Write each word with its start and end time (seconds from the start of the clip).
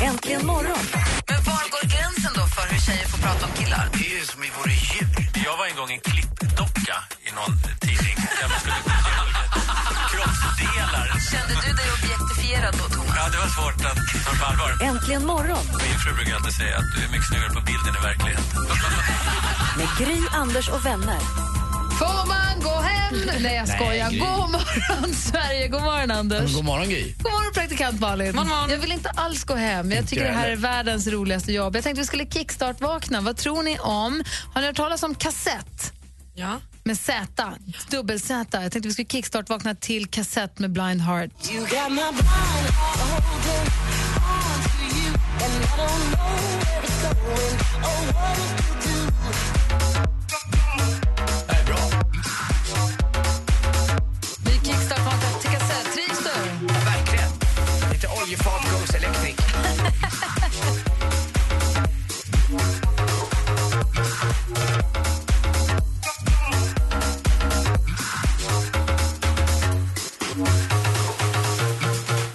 Äntligen 0.00 0.46
morgon. 0.46 0.84
Men 1.28 1.40
var 1.48 1.64
går 1.74 1.84
gränsen 1.94 2.32
då 2.38 2.44
för 2.54 2.64
hur 2.72 2.80
tjejer 2.86 3.06
får 3.12 3.18
prata 3.26 3.42
om 3.46 3.52
killar? 3.60 3.84
Det 3.92 4.06
är 4.10 4.18
ju 4.20 4.24
som 4.32 4.42
i 4.48 4.50
våra 4.58 4.72
djur. 4.88 5.08
Jag 5.46 5.56
var 5.58 5.66
en 5.70 5.76
gång 5.80 5.90
en 5.96 6.02
klippdocka 6.10 6.96
i 7.26 7.30
någon 7.38 7.54
tidning. 7.84 8.16
Där 8.40 8.48
man 8.52 8.58
skulle 8.60 8.80
kroppsdelar. 10.12 11.06
Kände 11.32 11.54
du 11.64 11.70
dig 11.80 11.88
objektifierad 11.96 12.74
då, 12.80 12.84
Thomas? 12.94 13.14
Ja, 13.18 13.24
det 13.32 13.38
var 13.44 13.50
svårt 13.58 13.80
att 13.90 13.98
ta 14.26 14.30
på 14.40 14.44
allvar. 14.50 14.70
Äntligen 14.90 15.24
morgon 15.32 15.64
Min 15.86 15.98
fru 16.02 16.10
brukar 16.18 16.34
alltid 16.38 16.54
säga 16.62 16.74
att 16.80 16.88
du 16.94 16.98
är 17.06 17.10
mycket 17.14 17.28
snyggare 17.30 17.52
på 17.58 17.62
bilden 17.70 17.92
i 17.98 18.00
verkligheten. 18.10 18.46
med 19.78 19.90
Gry, 19.98 20.18
Anders 20.42 20.68
och 20.74 20.82
vänner. 20.90 21.20
Får 22.00 22.20
man 22.34 22.52
gå 22.66 22.76
Nej, 23.40 23.54
jag 23.54 23.68
skojar. 23.68 24.10
Gry. 24.10 24.18
God 24.18 24.28
morgon, 24.28 25.14
Sverige. 25.14 25.68
God 25.68 25.82
morgon, 25.82 26.10
Anders. 26.10 26.54
God 26.54 26.64
morgon, 26.64 26.88
Gry. 26.88 27.14
God 27.18 27.32
morgon, 27.32 27.52
praktikant 27.54 28.00
Malin. 28.00 28.40
Jag 28.68 28.78
vill 28.78 28.92
inte 28.92 29.10
alls 29.10 29.44
gå 29.44 29.54
hem. 29.54 29.92
Jag 29.92 30.08
tycker 30.08 30.24
det 30.24 30.32
här 30.32 30.50
är 30.50 30.56
världens 30.56 31.06
roligaste 31.06 31.52
jobb. 31.52 31.76
Jag 31.76 31.84
tänkte 31.84 32.00
vi 32.00 32.06
skulle 32.06 32.26
kickstart-vakna. 32.26 33.20
Vad 33.20 33.36
tror 33.36 33.62
ni 33.62 33.78
om... 33.78 34.22
Har 34.54 34.60
ni 34.60 34.66
hört 34.66 34.76
talas 34.76 35.02
om 35.02 35.14
kassett? 35.14 35.92
Ja. 36.34 36.60
Med 36.84 36.98
Z, 36.98 37.26
dubbel-Z. 37.90 38.62
Jag 38.62 38.72
tänkte 38.72 38.88
vi 38.88 38.92
skulle 38.92 39.08
kickstart-vakna 39.08 39.74
till 39.74 40.06
kassett 40.06 40.58
med 40.58 40.70
Blind 40.70 41.00
Heart. 41.00 41.30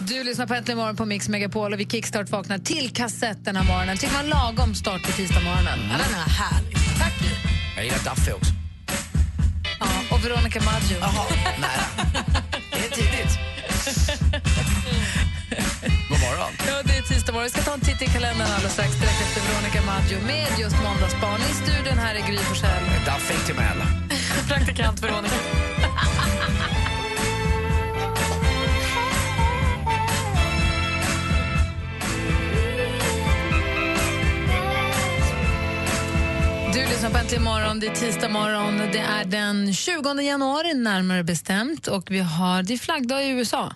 Du 0.08 0.24
lyssnar 0.24 0.48
på 0.48 0.54
Äntligen 0.54 0.78
morgon 0.78 0.96
på 0.96 1.06
Mix 1.06 1.30
Megapol 1.30 1.74
och 1.74 1.80
vi 1.80 1.86
kickstart 1.86 2.30
vaknar 2.30 2.58
till 2.58 2.90
kassett 2.94 3.46
den 3.46 3.56
här 3.56 3.64
morgonen. 3.64 3.98
Tycker 3.98 4.14
man 4.14 4.28
lagom 4.28 4.76
start 4.76 5.04
på 5.04 5.12
tisdagsmorgonen? 5.12 5.80
Ja, 5.92 5.98
den 6.04 6.14
är 6.20 6.30
härlig. 6.30 6.78
Tack. 7.00 7.14
Jag 7.76 7.86
gillar 7.86 7.98
Duffy 7.98 8.32
också. 8.32 8.52
Ja, 9.80 9.88
och 10.12 10.26
Veronica 10.26 10.62
Maggio. 10.62 10.98
Jaha, 11.02 11.26
nära. 11.60 11.86
Det 12.72 12.86
är 12.88 12.92
tidigt. 13.00 13.34
God 16.10 16.20
morgon. 16.20 16.52
Ja, 16.68 16.76
det 16.84 16.98
är 16.98 17.02
tisdag 17.02 17.32
morgon. 17.34 17.44
Vi 17.44 17.50
ska 17.50 17.62
ta 17.62 17.74
en 17.74 17.82
titt 17.82 18.02
i 18.02 18.06
kalendern 18.06 18.48
alldeles 18.56 18.74
strax 18.74 18.92
direkt 19.00 19.22
efter 19.22 19.42
Veronica 19.48 19.82
Maggio 19.92 20.18
med 20.26 20.60
just 20.60 20.76
Måndagsbarn. 20.84 21.42
I 21.52 21.54
studion 21.64 21.98
här 21.98 22.16
är 22.16 22.28
Gry 22.28 22.38
Forssell. 22.38 22.84
Duffy 23.06 23.38
till 23.46 23.56
Mäla. 23.56 23.86
Praktikant 24.48 25.04
Veronica. 25.04 25.36
Du 36.84 36.90
lyssnar 36.90 37.10
på 37.10 37.18
Äntligen 37.18 37.44
morgon. 37.44 37.80
Det 37.80 37.88
är 37.88 37.96
tisdag 37.96 38.30
morgon. 38.30 38.78
Det 38.78 39.00
är 39.00 39.26
den 39.26 39.74
20 39.74 40.22
januari 40.22 40.74
närmare 40.74 41.24
bestämt 41.24 41.88
och 41.88 42.12
vi 42.12 42.20
har, 42.20 42.64
det 42.64 42.74
är 42.74 42.78
flaggdag 42.78 43.24
i 43.26 43.30
USA. 43.30 43.74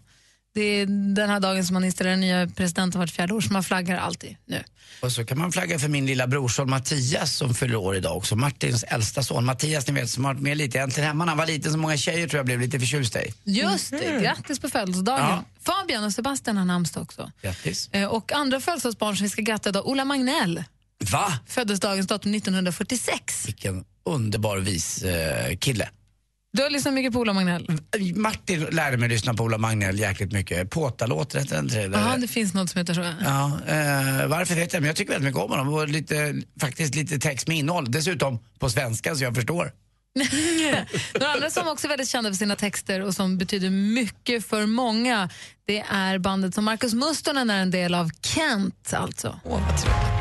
Det 0.53 0.62
är 0.62 0.85
den 1.16 1.29
här 1.29 1.40
dagen 1.40 1.66
som 1.66 1.73
man 1.73 1.84
installerar 1.84 2.16
nya 2.16 2.47
presidenten 2.47 3.00
vart 3.01 3.09
fjärde 3.09 3.34
år, 3.34 3.41
så 3.41 3.53
man 3.53 3.63
flaggar 3.63 3.97
alltid 3.97 4.35
nu. 4.45 4.63
Och 5.01 5.12
så 5.12 5.25
kan 5.25 5.38
man 5.38 5.51
flagga 5.51 5.79
för 5.79 5.88
min 5.88 6.06
lilla 6.06 6.28
brorson 6.28 6.69
Mattias 6.69 7.35
som 7.35 7.53
fyller 7.53 7.75
år 7.75 7.95
idag 7.95 8.18
också. 8.18 8.35
Martins 8.35 8.84
äldsta 8.84 9.24
son. 9.24 9.45
Mattias, 9.45 9.88
ni 9.88 9.94
vet, 9.94 10.09
som 10.09 10.25
har 10.25 10.34
varit 10.34 10.44
med 10.44 10.57
lite 10.57 10.79
äntligen 10.79 11.07
hemma 11.07 11.25
när 11.25 11.31
han 11.31 11.38
var 11.38 11.45
liten, 11.45 11.72
så 11.72 11.78
många 11.78 11.97
tjejer 11.97 12.28
tror 12.28 12.38
jag 12.39 12.45
blev 12.45 12.59
lite 12.59 12.79
förtjusta 12.79 13.24
i. 13.24 13.34
Just 13.44 13.91
det, 13.91 14.19
grattis 14.22 14.59
på 14.59 14.69
födelsedagen. 14.69 15.25
Ja. 15.25 15.44
Fabian 15.63 16.03
och 16.03 16.13
Sebastian 16.13 16.57
har 16.57 16.66
namnsdag 16.66 17.03
också. 17.03 17.31
Grattis. 17.41 17.89
Eh, 17.91 18.07
Och 18.07 18.31
andra 18.31 18.59
födelsedagsbarn 18.59 19.18
som 19.18 19.24
vi 19.24 19.29
ska 19.29 19.41
gratta 19.41 19.69
idag, 19.69 19.88
Ola 19.88 20.06
Magnell 20.06 20.63
Va? 21.11 21.33
föddes 21.47 21.79
dagens 21.79 22.07
datum 22.07 22.33
1946. 22.33 23.45
Vilken 23.47 23.85
underbar 24.05 24.57
vis 24.57 25.03
eh, 25.03 25.57
kille. 25.57 25.89
Du 26.53 26.63
har 26.63 26.69
lyssnat 26.69 26.93
mycket 26.93 27.13
på 27.13 27.19
Ola 27.19 27.33
Magnell? 27.33 27.67
Martin 28.15 28.67
lärde 28.71 28.97
mig 28.97 29.09
lyssna 29.09 29.33
på 29.33 29.43
Ola 29.43 29.57
Magnell 29.57 29.99
jäkligt 29.99 30.31
mycket. 30.31 30.69
Påtalåt, 30.69 31.35
heter 31.35 31.55
den 31.55 31.65
inte 31.65 31.87
det? 31.87 31.97
Jaha, 31.97 32.17
det 32.17 32.27
finns 32.27 32.53
något 32.53 32.69
som 32.69 32.79
heter 32.79 32.93
så. 32.93 33.01
Ja, 33.01 33.45
eh, 33.67 34.27
varför 34.27 34.55
vet 34.55 34.73
jag 34.73 34.81
men 34.81 34.87
jag 34.87 34.95
tycker 34.95 35.11
väldigt 35.11 35.27
mycket 35.27 35.41
om 35.41 35.51
honom. 35.51 35.73
Och 35.73 35.87
lite, 35.87 36.35
faktiskt 36.59 36.95
lite 36.95 37.19
text 37.19 37.47
med 37.47 37.57
innehåll. 37.57 37.91
Dessutom 37.91 38.39
på 38.59 38.69
svenska 38.69 39.15
så 39.15 39.23
jag 39.23 39.35
förstår. 39.35 39.71
Några 41.19 41.33
andra 41.33 41.49
som 41.49 41.67
också 41.67 41.87
är 41.87 41.89
väldigt 41.89 42.09
kända 42.09 42.29
för 42.29 42.37
sina 42.37 42.55
texter 42.55 43.01
och 43.01 43.13
som 43.13 43.37
betyder 43.37 43.69
mycket 43.69 44.47
för 44.47 44.65
många, 44.65 45.29
det 45.67 45.79
är 45.79 46.17
bandet 46.17 46.55
som 46.55 46.65
Marcus 46.65 46.93
Mustonen 46.93 47.49
är 47.49 47.61
en 47.61 47.71
del 47.71 47.93
av, 47.93 48.09
Kent 48.21 48.93
alltså. 48.93 49.39
Åh, 49.43 49.59
vad. 49.59 50.16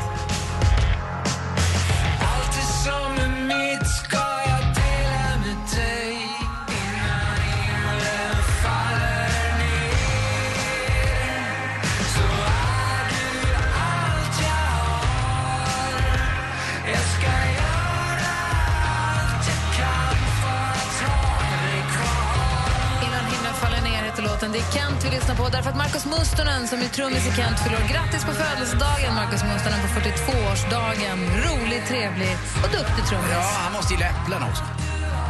Mustonen 26.09 26.67
som 26.67 26.79
är 26.81 26.87
trummis 26.87 27.27
i 27.27 27.31
Kent 27.37 27.59
fyller. 27.63 27.81
Grattis 27.93 28.23
på 28.25 28.33
födelsedagen 28.33 29.15
Marcus 29.15 29.43
Mustonen 29.43 29.79
på 29.81 29.87
42-årsdagen. 29.99 31.17
Rolig, 31.45 31.81
trevlig 31.87 32.33
och 32.63 32.69
duktig 32.77 33.03
trummis. 33.09 33.31
Ja, 33.31 33.51
han 33.63 33.73
måste 33.73 33.93
gilla 33.93 34.05
äpplen 34.05 34.43
också. 34.49 34.63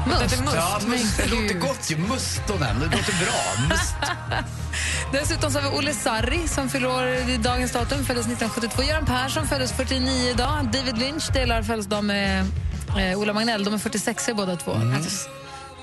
Must. 0.07 0.43
Ja, 0.55 0.79
must. 0.88 1.17
Det 1.17 1.29
låter 1.29 1.59
gott 1.59 1.91
ju. 1.91 1.97
Mustonen. 1.97 2.79
Det 2.79 2.85
låter 2.85 3.15
bra. 3.25 3.67
Must. 3.69 3.95
Dessutom 5.11 5.51
så 5.51 5.59
har 5.59 5.71
vi 5.71 5.77
Olle 5.77 5.93
Sarri 5.93 6.47
som 6.47 6.69
fyller 6.69 7.29
i 7.29 7.38
dagens 7.38 7.71
datum, 7.71 8.05
föddes 8.05 8.25
1972. 8.25 8.83
Göran 8.83 9.05
Persson 9.05 9.47
föddes 9.47 9.71
49 9.71 10.29
idag. 10.29 10.69
David 10.73 10.97
Lynch 10.97 11.33
delar 11.33 11.63
födelsedag 11.63 12.03
med 12.03 12.45
eh, 12.97 13.19
Ola 13.19 13.33
Magnell. 13.33 13.63
De 13.63 13.73
är 13.73 13.77
46 13.77 14.29
båda 14.35 14.55
två. 14.55 14.71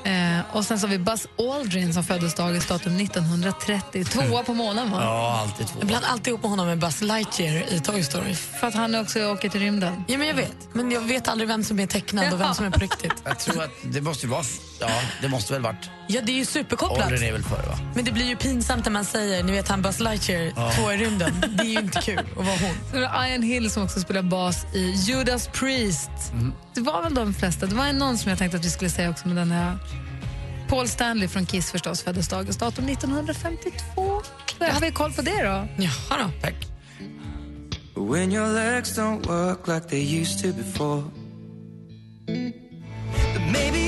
Eh, 0.04 0.56
och 0.56 0.64
sen 0.64 0.78
så 0.78 0.86
har 0.86 0.90
vi 0.90 0.98
Buzz 0.98 1.26
Aldrin 1.38 1.94
som 1.94 2.04
föddes 2.04 2.34
dagens 2.34 2.66
datum 2.66 2.96
1930. 2.96 4.04
Tvåa 4.04 4.42
på 4.42 4.54
månen 4.54 4.90
va? 4.90 4.98
Ja, 5.02 5.38
alltid 5.42 5.66
två. 5.66 5.78
Jag 5.78 5.86
blandar 5.86 6.08
alltid 6.08 6.26
ihop 6.28 6.42
med 6.42 6.50
honom 6.50 6.66
med 6.66 6.78
Buzz 6.78 7.02
Lightyear 7.02 7.72
i 7.72 7.80
Toy 7.80 8.02
Story. 8.02 8.34
För 8.34 8.66
att 8.66 8.74
han 8.74 8.94
också 8.94 9.24
åker 9.26 9.48
till 9.48 9.60
rymden. 9.60 10.04
Ja, 10.08 10.18
men 10.18 10.28
jag 10.28 10.34
vet. 10.34 10.56
Men 10.72 10.90
jag 10.90 11.00
vet 11.00 11.28
aldrig 11.28 11.48
vem 11.48 11.64
som 11.64 11.80
är 11.80 11.86
tecknad 11.86 12.32
och 12.32 12.40
vem 12.40 12.54
som 12.54 12.64
är 12.66 12.70
på 12.70 12.80
riktigt. 12.80 13.12
Jag 13.24 13.38
tror 13.38 13.62
att 13.62 13.70
det 13.82 14.00
måste 14.00 14.26
vara... 14.26 14.44
Ja, 14.80 15.00
det 15.22 15.28
måste 15.28 15.52
väl 15.52 15.62
varit... 15.62 15.90
Ja, 16.08 16.20
det 16.20 16.32
är 16.32 16.36
ju 16.36 16.44
superkopplat. 16.44 17.06
Åldern 17.06 17.22
är 17.22 17.32
väl 17.32 17.42
före, 17.42 17.66
va? 17.66 17.78
Men 17.94 18.04
det 18.04 18.12
blir 18.12 18.26
ju 18.26 18.36
pinsamt 18.36 18.84
när 18.84 18.92
man 18.92 19.04
säger, 19.04 19.42
ni 19.42 19.52
vet 19.52 19.68
han 19.68 19.82
Buzz 19.82 20.00
Lightyear, 20.00 20.74
två 20.76 20.92
i 20.92 20.96
rymden. 20.96 21.44
Det 21.56 21.62
är 21.62 21.66
ju 21.66 21.78
inte 21.78 22.00
kul 22.00 22.18
att 22.18 22.36
vara 22.36 22.56
hon. 22.56 22.74
Så 22.90 22.96
det 22.96 23.06
är 23.06 23.28
Ian 23.28 23.42
Hill 23.42 23.70
som 23.70 23.82
också 23.82 24.00
spelar 24.00 24.22
bas 24.22 24.66
i 24.74 24.90
Judas 24.90 25.48
Priest. 25.52 26.10
Det 26.74 26.80
var 26.80 27.02
väl 27.02 27.14
de 27.14 27.34
flesta. 27.34 27.66
Det 27.66 27.74
var 27.74 27.92
någon 27.92 28.18
som 28.18 28.28
jag 28.28 28.38
tänkte 28.38 28.58
att 28.58 28.64
vi 28.64 28.70
skulle 28.70 28.90
säga 28.90 29.10
också, 29.10 29.28
men 29.28 29.36
den 29.36 29.50
här 29.50 29.78
Paul 30.68 30.88
Stanley 30.88 31.28
från 31.28 31.46
Kiss 31.46 31.70
förstås 31.70 32.02
föddes 32.02 32.28
dagens 32.28 32.56
datum 32.56 32.88
1952. 32.88 34.22
Då 34.58 34.64
har 34.64 34.80
vi 34.80 34.90
koll 34.90 35.12
på 35.12 35.22
det 35.22 35.42
då. 35.42 35.68
Jaha 35.76 36.18
då. 36.18 36.30
Tack. 36.42 36.54
When 37.96 38.32
your 38.32 38.54
legs 38.54 38.98
don't 38.98 39.26
work 39.26 39.68
like 39.68 39.88
they 39.88 40.20
used 40.20 40.42
to 40.42 40.58
before. 40.62 41.02
Maybe 43.52 43.83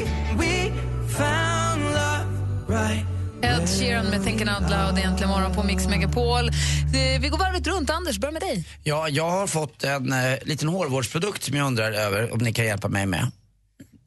found 1.18 1.82
love 1.84 2.80
right. 2.80 3.04
Ed 3.42 3.68
Sheeran 3.68 4.06
med 4.06 4.22
Thinking 4.24 4.48
Out 4.48 4.70
Loud 4.70 4.98
egentligen 4.98 5.30
morgon 5.30 5.54
på 5.54 5.62
Mix 5.62 5.86
Megapol. 5.88 6.50
Det- 6.92 7.18
Vi 7.18 7.28
går 7.28 7.38
varvet 7.38 7.66
runt. 7.66 7.90
Anders, 7.90 8.18
börja 8.18 8.32
med 8.32 8.42
dig. 8.42 8.64
Ja, 8.84 9.08
jag 9.08 9.30
har 9.30 9.46
fått 9.46 9.84
en 9.84 10.12
eh, 10.12 10.18
liten 10.42 10.68
hårvårdsprodukt 10.68 11.42
som 11.42 11.56
jag 11.56 11.66
undrar 11.66 11.92
över 11.92 12.32
om 12.32 12.38
ni 12.38 12.52
kan 12.52 12.64
hjälpa 12.64 12.88
mig 12.88 13.06
med. 13.06 13.30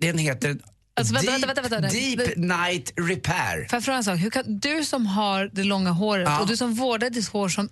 Den 0.01 0.17
heter 0.17 0.57
Alltså, 0.99 1.13
vänta, 1.13 1.31
Deep, 1.31 1.47
vänta, 1.49 1.61
vänta, 1.61 1.79
vänta. 1.79 1.97
Deep 1.97 2.37
Night 2.37 2.93
Repair. 2.95 3.67
Får 3.69 3.77
jag 3.77 3.83
fråga 3.83 3.97
en 3.97 4.03
sak? 4.03 4.19
Hur 4.19 4.29
kan, 4.29 4.59
du 4.59 4.83
som 4.85 5.05
har 5.05 5.49
det 5.53 5.63
långa 5.63 5.89
håret 5.91 6.27
Ja. 6.27 6.39
och 6.39 6.47
du 6.47 6.57
som 6.57 6.73
vårdar 6.73 7.09
ditt 7.09 7.27
hår 7.27 7.49
som 7.49 7.69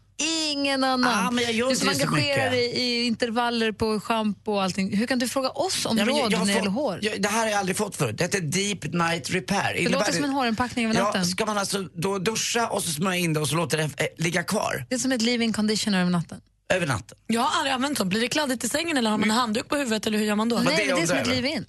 ingen 0.51 0.83
annan. 0.83 1.23
Ja, 1.25 1.31
men 1.31 1.43
jag 1.43 1.53
gör 1.53 1.69
du 1.69 1.75
som 1.75 1.87
det 1.87 1.93
engagerar 1.93 2.51
dig 2.51 2.65
i 2.65 3.03
intervaller 3.05 3.71
på 3.71 3.99
schampo 3.99 4.51
och 4.53 4.63
allting. 4.63 4.97
Hur 4.97 5.07
kan 5.07 5.19
du 5.19 5.27
fråga 5.27 5.49
oss 5.49 5.85
om 5.85 5.97
Ja, 5.97 6.05
jag- 6.05 6.09
råd 6.09 6.31
jag 6.33 6.37
har 6.37 6.45
när 6.45 6.53
det 6.53 6.57
gäller 6.59 6.71
hår? 6.71 6.99
Jag, 7.01 7.21
det 7.21 7.27
här 7.29 7.39
har 7.39 7.47
jag 7.47 7.59
aldrig 7.59 7.77
fått 7.77 7.95
förut. 7.95 8.17
Det 8.17 8.23
heter 8.23 8.41
Deep 8.41 8.93
Night 8.93 9.29
Repair. 9.29 9.73
det 9.83 9.89
låter 9.89 10.13
som 10.13 10.23
en 10.23 10.29
hårinpackning 10.29 10.85
över 10.85 10.95
natten. 11.01 11.21
Ja, 11.21 11.27
ska 11.27 11.45
man 11.45 11.57
alltså 11.57 11.81
då 11.93 12.17
duscha 12.19 12.67
och 12.67 12.83
så 12.83 12.91
smörja 12.91 13.17
in 13.17 13.33
det 13.33 13.39
och 13.39 13.47
så 13.49 13.55
låter 13.55 13.77
det 13.77 13.83
eh, 13.83 13.89
ligga 14.17 14.43
kvar 14.43 14.85
Det 14.89 14.95
är 14.95 14.99
som 14.99 15.11
ett 15.11 15.21
leave-in 15.21 15.53
conditioner 15.53 16.01
över 16.01 16.11
natten. 16.11 16.41
över 16.73 16.87
natten? 16.87 17.17
Jag 17.27 17.41
har 17.41 17.57
aldrig 17.59 17.73
använt 17.73 17.97
sånt. 17.97 18.09
Blir 18.09 18.21
det 18.21 18.27
kladdigt 18.27 18.63
i 18.63 18.69
sängen 18.69 18.97
eller 18.97 19.09
har 19.09 19.17
man 19.17 19.31
en 19.31 19.37
handduk 19.37 19.67
på 19.69 19.75
huvudet 19.75 20.07
eller 20.07 20.17
hur 20.17 20.25
gör 20.25 20.35
man 20.35 20.49
då? 20.49 20.57
det 20.57 20.63
Nej, 20.63 20.73
jag 20.87 20.87
men 20.87 20.95
det 20.95 21.01
är 21.03 21.07
som 21.07 21.17
ett 21.17 21.27
över. 21.27 21.41
leave-in. 21.41 21.65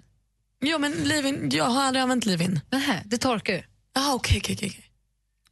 Ja, 0.60 0.78
men 0.78 0.92
leave-in, 0.92 1.50
jag 1.52 1.64
har 1.64 1.82
aldrig 1.82 2.02
använt 2.02 2.26
leave-in. 2.26 2.60
Nähä, 2.70 3.02
det 3.04 3.18
torkar 3.18 3.52
ju. 3.52 3.62
Jaha, 3.94 4.14
okej, 4.14 4.40
okej, 4.42 4.54
okej. 4.56 4.84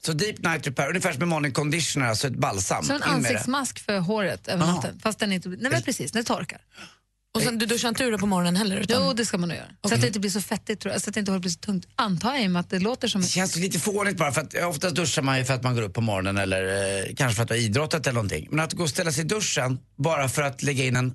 Så 0.06 0.12
Deep 0.12 0.38
Night 0.38 0.66
Repair, 0.66 0.88
ungefär 0.88 1.12
som 1.12 1.22
en 1.22 1.28
morning 1.28 1.52
conditioner, 1.52 2.06
alltså 2.06 2.26
ett 2.26 2.36
balsam. 2.36 2.84
Som 2.84 2.96
en 2.96 3.02
ansiktsmask 3.02 3.84
för 3.84 3.98
håret 3.98 4.48
över 4.48 4.66
natten. 4.66 5.00
Fast 5.02 5.18
den 5.18 5.32
inte... 5.32 5.48
Nej 5.48 5.70
men 5.70 5.82
precis, 5.82 6.12
den 6.12 6.24
torkar. 6.24 6.60
Och 7.34 7.42
sen, 7.42 7.58
du 7.58 7.66
duschar 7.66 7.88
inte 7.88 8.04
ur 8.04 8.12
det 8.12 8.18
på 8.18 8.26
morgonen 8.26 8.56
heller? 8.56 8.76
Utan... 8.76 9.02
Jo, 9.02 9.12
det 9.12 9.26
ska 9.26 9.38
man 9.38 9.48
nog 9.48 9.58
göra. 9.58 9.68
Så 9.88 9.94
att 9.94 10.00
det 10.00 10.06
inte 10.06 10.20
blir 10.20 10.30
så 10.30 10.40
fettigt, 10.40 10.80
tror 10.80 10.92
jag. 10.92 11.02
Så 11.02 11.10
att 11.10 11.14
det 11.14 11.20
inte 11.20 11.38
blir 11.38 11.50
så 11.50 11.58
tungt. 11.58 11.86
Antar 11.96 12.34
jag 12.34 12.44
i 12.44 12.46
och 12.46 12.50
med 12.50 12.60
att 12.60 12.70
det 12.70 12.78
låter 12.78 13.08
som... 13.08 13.20
Det 13.20 13.28
känns 13.28 13.56
lite 13.56 13.78
fånigt 13.78 14.16
bara 14.16 14.32
för 14.32 14.40
att 14.40 14.54
eh, 14.54 14.68
oftast 14.68 14.96
duschar 14.96 15.22
man 15.22 15.38
ju 15.38 15.44
för 15.44 15.54
att 15.54 15.62
man 15.62 15.74
går 15.74 15.82
upp 15.82 15.94
på 15.94 16.00
morgonen 16.00 16.38
eller 16.38 16.64
eh, 16.64 17.14
kanske 17.16 17.36
för 17.36 17.42
att 17.42 17.48
du 17.48 17.54
har 17.54 17.60
idrottat 17.60 18.06
eller 18.06 18.14
någonting. 18.14 18.48
Men 18.50 18.60
att 18.60 18.72
gå 18.72 18.82
och 18.82 18.90
ställa 18.90 19.12
sig 19.12 19.24
i 19.24 19.26
duschen 19.26 19.78
bara 19.96 20.28
för 20.28 20.42
att 20.42 20.62
lägga 20.62 20.84
in 20.84 20.96
en, 20.96 21.14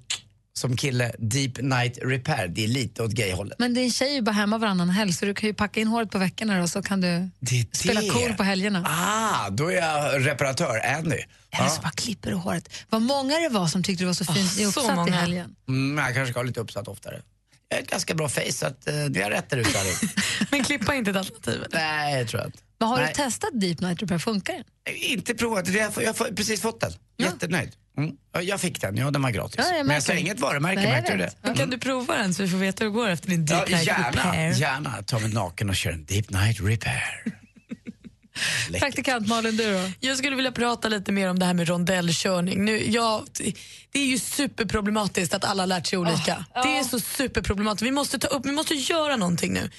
som 0.61 0.77
kille, 0.77 1.11
deep 1.19 1.57
night 1.61 1.97
repair, 2.01 2.47
det 2.47 2.63
är 2.63 2.67
lite 2.67 3.03
åt 3.03 3.11
gayhållet. 3.11 3.59
Men 3.59 3.73
din 3.73 3.91
tjej 3.91 4.09
är 4.09 4.13
ju 4.13 4.21
bara 4.21 4.31
hemma 4.31 4.57
varannan 4.57 4.89
helg 4.89 5.13
så 5.13 5.25
du 5.25 5.33
kan 5.33 5.47
ju 5.49 5.53
packa 5.53 5.79
in 5.79 5.87
håret 5.87 6.11
på 6.11 6.17
veckorna 6.17 6.63
och 6.63 6.69
så 6.69 6.81
kan 6.81 7.01
du 7.01 7.29
Det 7.39 7.77
spela 7.77 8.01
cool 8.01 8.33
på 8.33 8.43
helgerna. 8.43 8.83
Ah, 8.87 9.49
då 9.49 9.71
är 9.71 9.75
jag 9.75 10.27
reparatör, 10.27 10.81
Andy. 10.97 11.17
Eller 11.51 11.69
så 11.69 11.81
bara 11.81 11.91
klipper 11.91 12.29
du 12.29 12.35
håret. 12.35 12.69
Vad 12.89 13.01
många 13.01 13.39
det 13.39 13.49
var 13.49 13.67
som 13.67 13.83
tyckte 13.83 14.03
det 14.03 14.07
var 14.07 14.13
så 14.13 14.25
fint 14.25 14.51
så 14.51 14.61
ihopsatt 14.61 14.91
i 14.91 14.95
många. 14.95 15.11
helgen. 15.11 15.55
Mm, 15.67 16.05
jag 16.05 16.13
kanske 16.15 16.31
ska 16.33 16.39
ha 16.39 16.43
lite 16.45 16.59
uppsatt 16.59 16.87
oftare. 16.87 17.21
Jag 17.69 17.77
har 17.77 17.83
ett 17.83 17.89
ganska 17.89 18.13
bra 18.13 18.29
face 18.29 18.51
så 18.51 18.65
att, 18.65 18.87
eh, 18.87 19.05
det 19.05 19.21
är 19.21 19.29
rätt 19.29 19.49
där 19.49 19.57
ute. 19.57 19.69
Men 20.51 20.63
klippa 20.63 20.95
inte 20.95 21.11
ett 21.11 21.17
alternativ? 21.17 21.63
Nej, 21.73 22.17
jag 22.17 22.27
tror 22.27 22.45
inte. 22.45 22.57
Men 22.79 22.89
har 22.89 22.97
Nej. 22.97 23.07
du 23.07 23.23
testat 23.23 23.49
Deep 23.53 23.79
Night 23.81 24.01
Repair? 24.01 24.19
Funkar 24.19 24.53
den? 24.53 24.63
Inte 24.95 25.33
provat, 25.35 25.65
det. 25.65 25.71
jag 25.71 25.91
har 25.91 26.01
jag 26.01 26.13
har 26.13 26.35
precis 26.35 26.61
fått 26.61 26.79
den. 26.81 26.91
Jättenöjd. 27.17 27.71
Mm. 27.97 28.11
Ja, 28.33 28.41
Jag 28.41 28.61
fick 28.61 28.81
den, 28.81 28.97
ja 28.97 29.11
den 29.11 29.21
var 29.21 29.29
gratis. 29.31 29.55
Ja, 29.69 29.77
jag 29.77 29.85
Men 29.85 29.93
jag 29.93 30.03
sa 30.03 30.13
inget 30.13 30.39
varumärke, 30.39 30.81
Nej, 30.81 30.91
märkte 30.91 31.11
du 31.11 31.17
det? 31.17 31.31
Men 31.41 31.55
Kan 31.55 31.69
du 31.69 31.77
prova 31.77 32.17
den 32.17 32.33
så 32.33 32.43
vi 32.43 32.49
får 32.49 32.57
veta 32.57 32.83
hur 32.83 32.91
det 32.91 32.95
går 32.95 33.09
efter 33.09 33.29
din 33.29 33.45
Ja, 33.45 33.55
deep 33.57 33.69
night 33.69 33.87
gärna, 33.87 34.09
repair? 34.09 34.53
gärna. 34.53 35.03
Ta 35.03 35.19
mig 35.19 35.33
naken 35.33 35.69
och 35.69 35.75
köra 35.75 35.93
en 35.93 36.05
deep 36.05 36.29
night 36.29 36.57
repair. 36.61 37.23
Läckert. 38.69 38.81
Praktikant 38.81 39.27
Malin, 39.27 39.57
du 39.57 39.73
då? 39.73 39.89
Jag 39.99 40.17
skulle 40.17 40.35
vilja 40.35 40.51
prata 40.51 40.87
lite 40.87 41.11
mer 41.11 41.29
om 41.29 41.39
det 41.39 41.45
här 41.45 41.53
med 41.53 41.67
rondellkörning. 41.67 42.65
Nu, 42.65 42.91
ja, 42.91 43.23
det 43.91 43.99
är 43.99 44.05
ju 44.05 44.19
superproblematiskt 44.19 45.33
att 45.33 45.45
alla 45.45 45.61
har 45.63 45.67
lärt 45.67 45.87
sig 45.87 45.99
olika. 45.99 46.45
Det 46.53 46.77
är 46.77 46.83
så 46.83 46.99
superproblematiskt. 46.99 47.81
Vi 47.87 47.91
måste 47.91 48.19
ta 48.19 48.27
upp, 48.27 48.45
vi 48.45 48.51
måste 48.51 48.73
göra 48.73 49.15
någonting 49.15 49.53
nu. 49.53 49.69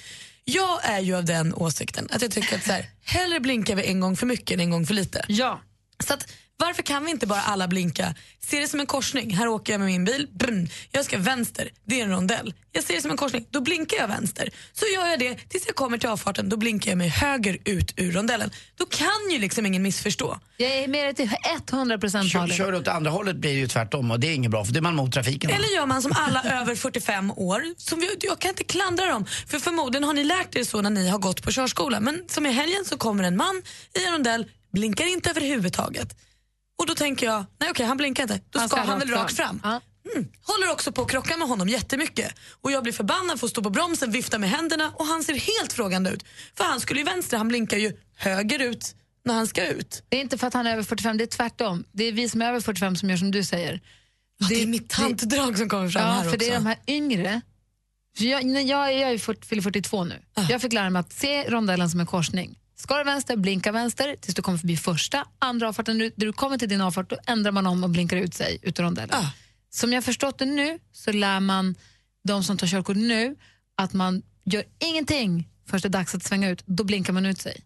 Jag 0.45 0.79
är 0.85 0.99
ju 0.99 1.15
av 1.15 1.25
den 1.25 1.53
åsikten 1.53 2.07
att 2.11 2.21
jag 2.21 2.31
tycker 2.31 2.55
att 2.55 2.63
så 2.63 2.71
här, 2.71 2.85
hellre 3.05 3.39
blinkar 3.39 3.75
vi 3.75 3.85
en 3.85 3.99
gång 3.99 4.17
för 4.17 4.25
mycket 4.25 4.51
än 4.51 4.59
en 4.59 4.69
gång 4.71 4.85
för 4.87 4.93
lite. 4.93 5.25
Ja. 5.27 5.61
Så 6.03 6.13
att, 6.13 6.27
varför 6.57 6.83
kan 6.83 7.05
vi 7.05 7.11
inte 7.11 7.27
bara 7.27 7.41
alla 7.41 7.67
blinka? 7.67 8.15
Se 8.39 8.59
det 8.59 8.67
som 8.67 8.79
en 8.79 8.85
korsning. 8.85 9.35
Här 9.35 9.47
åker 9.47 9.73
jag 9.73 9.79
med 9.79 9.87
min 9.87 10.05
bil. 10.05 10.27
Brun. 10.31 10.69
Jag 10.91 11.05
ska 11.05 11.17
vänster. 11.17 11.69
Det 11.85 11.99
är 11.99 12.03
en 12.03 12.11
rondell. 12.11 12.53
Jag 12.71 12.83
ser 12.83 12.95
det 12.95 13.01
som 13.01 13.11
en 13.11 13.17
korsning. 13.17 13.47
Då 13.49 13.61
blinkar 13.61 13.97
jag 13.97 14.07
vänster. 14.07 14.49
Så 14.73 14.85
gör 14.95 15.07
jag 15.07 15.19
det 15.19 15.35
tills 15.49 15.65
jag 15.65 15.75
kommer 15.75 15.97
till 15.97 16.09
avfarten. 16.09 16.49
Då 16.49 16.57
blinkar 16.57 16.91
jag 16.91 16.97
mig 16.97 17.07
höger 17.07 17.57
ut 17.65 17.93
ur 17.97 18.11
rondellen. 18.11 18.51
Då 18.75 18.85
kan 18.85 19.31
ju 19.31 19.39
liksom 19.39 19.65
ingen 19.65 19.81
missförstå. 19.83 20.39
Jag 20.57 20.71
är 20.71 20.87
med 20.87 21.05
dig 21.05 21.15
till 21.15 21.29
100 21.71 21.97
procent 21.97 22.31
Kör, 22.31 22.47
kör 22.47 22.71
du 22.71 22.77
åt 22.77 22.87
andra 22.87 23.11
hållet 23.11 23.35
blir 23.35 23.53
det 23.53 23.59
ju 23.59 23.67
tvärtom 23.67 24.11
och 24.11 24.19
det 24.19 24.27
är 24.27 24.33
inget 24.33 24.51
bra 24.51 24.65
för 24.65 24.73
då 24.73 24.77
är 24.77 24.81
man 24.81 24.95
mot 24.95 25.13
trafiken. 25.13 25.49
Eller 25.49 25.67
gör 25.67 25.85
man 25.85 26.01
som 26.01 26.11
alla 26.15 26.43
över 26.61 26.75
45 26.75 27.31
år. 27.31 27.63
Som 27.77 27.99
vi, 27.99 28.17
jag 28.19 28.39
kan 28.39 28.49
inte 28.49 28.63
klandra 28.63 29.05
dem. 29.05 29.25
För 29.47 29.59
förmodligen 29.59 30.03
har 30.03 30.13
ni 30.13 30.23
lärt 30.23 30.55
er 30.55 30.63
så 30.63 30.81
när 30.81 30.89
ni 30.89 31.09
har 31.09 31.19
gått 31.19 31.43
på 31.43 31.51
körskola. 31.51 31.99
Men 31.99 32.23
som 32.27 32.45
i 32.45 32.51
helgen 32.51 32.85
så 32.85 32.97
kommer 32.97 33.23
en 33.23 33.37
man 33.37 33.61
i 33.99 34.05
en 34.05 34.13
rondell, 34.13 34.45
blinkar 34.71 35.05
inte 35.05 35.29
överhuvudtaget. 35.29 36.15
Och 36.79 36.85
då 36.87 36.95
tänker 36.95 37.25
jag, 37.25 37.45
nej 37.59 37.69
okej 37.71 37.85
han 37.85 37.97
blinkar 37.97 38.23
inte. 38.23 38.39
Då 38.49 38.59
Han 38.59 38.69
ska 38.69 38.77
ska 38.77 38.85
han 38.85 38.99
väl 38.99 39.09
rakt 39.09 39.35
fram. 39.35 39.59
fram. 39.59 39.81
Mm. 40.15 40.27
Håller 40.41 40.71
också 40.71 40.91
på 40.91 41.01
att 41.01 41.11
krocka 41.11 41.37
med 41.37 41.47
honom 41.47 41.69
jättemycket. 41.69 42.33
Och 42.61 42.71
jag 42.71 42.83
blir 42.83 42.93
förbannad 42.93 43.39
för 43.39 43.47
att 43.47 43.51
stå 43.51 43.61
på 43.63 43.69
bromsen, 43.69 44.11
vifta 44.11 44.39
med 44.39 44.49
händerna 44.49 44.91
och 44.95 45.05
han 45.05 45.23
ser 45.23 45.33
helt 45.33 45.73
frågande 45.73 46.09
ut. 46.09 46.25
För 46.57 46.63
han 46.63 46.79
skulle 46.79 46.99
ju 46.99 47.05
vänster, 47.05 47.37
han 47.37 47.47
blinkar 47.47 47.77
ju 47.77 47.97
höger 48.15 48.59
ut 48.59 48.95
när 49.25 49.33
han 49.33 49.47
ska 49.47 49.67
ut. 49.67 50.03
Det 50.09 50.17
är 50.17 50.21
inte 50.21 50.37
för 50.37 50.47
att 50.47 50.53
han 50.53 50.67
är 50.67 50.71
över 50.73 50.83
45, 50.83 51.17
det 51.17 51.23
är 51.23 51.27
tvärtom. 51.27 51.85
Det 51.91 52.03
är 52.03 52.11
vi 52.11 52.29
som 52.29 52.41
är 52.41 52.45
över 52.49 52.59
45 52.61 52.95
som 52.95 53.09
gör 53.09 53.17
som 53.17 53.31
du 53.31 53.43
säger. 53.43 53.81
Ja, 54.37 54.47
det, 54.49 54.61
är 54.63 54.67
mitt 54.67 54.89
tantdrag 54.89 55.57
som 55.57 55.69
kommer 55.69 55.89
fram 55.89 56.03
Ja, 56.07 56.11
här 56.11 56.21
för 56.23 56.27
också. 56.29 56.37
det 56.39 56.49
är 56.49 56.53
de 56.55 56.65
här 56.65 56.77
yngre. 56.87 57.41
För 58.17 58.23
jag, 58.23 58.43
jag, 58.43 58.93
jag 58.93 59.11
är 59.11 59.17
40, 59.17 59.47
fyller 59.47 59.61
42 59.61 60.03
nu. 60.03 60.21
Ah. 60.33 60.45
Jag 60.49 60.61
fick 60.61 60.73
lära 60.73 60.89
mig 60.89 60.99
att 60.99 61.13
se 61.13 61.49
rondellen 61.49 61.89
som 61.89 61.99
en 61.99 62.05
korsning. 62.05 62.59
Ska 62.83 62.97
du 62.97 63.03
vänster, 63.03 63.35
blinka 63.37 63.71
vänster 63.71 64.15
tills 64.21 64.35
du 64.35 64.41
kommer 64.41 64.57
förbi 64.57 64.77
första, 64.77 65.25
andra 65.39 65.69
avfarten. 65.69 65.97
När 65.97 66.05
du- 66.05 66.13
när 66.15 66.25
du 66.25 66.33
kommer 66.33 66.57
till 66.57 66.69
din 66.69 66.81
avfart 66.81 67.09
då 67.09 67.17
ändrar 67.27 67.51
man 67.51 67.67
om 67.67 67.83
och 67.83 67.89
blinkar 67.89 68.17
ut 68.17 68.33
sig 68.33 68.59
ut 68.61 68.79
ur 68.79 68.83
rondellen. 68.83 69.15
Ah. 69.15 69.29
Som 69.69 69.91
jag 69.93 69.97
har 69.97 70.01
förstått 70.01 70.37
det 70.39 70.45
nu 70.45 70.79
så 70.91 71.11
lär 71.11 71.39
man 71.39 71.75
de 72.27 72.43
som 72.43 72.57
tar 72.57 72.67
körkort 72.67 72.97
nu 72.97 73.35
att 73.77 73.93
man 73.93 74.21
gör 74.45 74.63
ingenting 74.79 75.49
förrän 75.67 75.81
det 75.81 75.87
är 75.87 75.89
dags 75.89 76.15
att 76.15 76.23
svänga 76.23 76.49
ut. 76.49 76.63
Då 76.65 76.83
blinkar 76.83 77.13
man 77.13 77.25
ut 77.25 77.41
sig. 77.41 77.63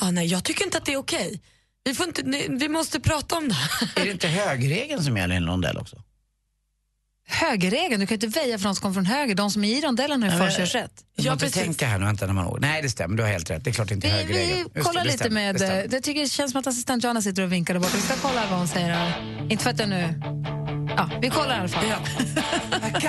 Ah, 0.00 0.10
nej, 0.10 0.26
jag 0.26 0.44
tycker 0.44 0.64
inte 0.64 0.78
att 0.78 0.84
det 0.84 0.92
är 0.92 0.96
okej. 0.96 1.40
Vi, 1.84 1.94
får 1.94 2.06
inte, 2.06 2.22
nej, 2.22 2.46
vi 2.50 2.68
måste 2.68 3.00
prata 3.00 3.36
om 3.36 3.48
det. 3.48 3.56
Är 4.00 4.04
det 4.04 4.10
inte 4.10 4.28
högerregeln 4.28 5.04
som 5.04 5.16
gäller 5.16 5.34
i 5.34 5.36
en 5.38 5.46
rondell 5.46 5.78
också? 5.78 6.02
Högerregeln, 7.30 8.00
du 8.00 8.06
kan 8.06 8.14
inte 8.14 8.26
väja 8.26 8.58
för 8.58 8.64
de 8.64 8.74
som 8.74 8.82
kommer 8.82 8.94
från 8.94 9.06
höger. 9.06 9.34
De 9.34 9.50
som 9.50 9.64
är 9.64 9.68
i 9.78 9.80
rondellen 9.80 10.22
har 10.22 10.30
ju 10.30 10.38
förkörsrätt. 10.38 10.90
Jag 11.16 11.26
Ja, 11.26 11.32
måste 11.32 11.46
precis. 11.46 11.62
tänka 11.62 11.86
här 11.86 11.98
nu, 11.98 12.04
vänta 12.04 12.26
när 12.26 12.32
man 12.34 12.46
åker. 12.46 12.60
Nej 12.60 12.82
det 12.82 12.90
stämmer, 12.90 13.16
du 13.16 13.22
har 13.22 13.30
helt 13.30 13.50
rätt. 13.50 13.64
Det 13.64 13.70
är 13.70 13.74
klart 13.74 13.90
inte 13.90 14.06
Vi, 14.06 14.12
högerregeln. 14.12 14.68
vi 14.74 14.80
kollar 14.80 15.04
lite 15.04 15.16
stämmer, 15.18 15.34
med... 15.34 15.54
det 15.54 15.58
stämmer. 15.58 15.86
Det, 15.88 16.00
tycker 16.00 16.20
det 16.20 16.28
känns 16.28 16.50
som 16.52 16.60
att 16.60 16.66
assistent 16.66 17.04
Johanna 17.04 17.22
sitter 17.22 17.42
och 17.42 17.52
vinkar 17.52 17.74
där 17.74 17.80
borta. 17.80 17.92
Vi 17.96 18.02
ska 18.02 18.14
kolla 18.22 18.42
vad 18.50 18.58
hon 18.58 18.68
säger. 18.68 18.88
här. 18.90 19.46
Inte 19.50 19.64
för 19.64 19.70
att 19.70 19.78
jag 19.80 19.88
nu... 19.88 20.20
Ja, 20.96 21.10
vi 21.22 21.30
kollar 21.30 21.56
i 21.56 21.58
alla 21.58 21.68
fall. 21.68 21.84
I 22.84 23.00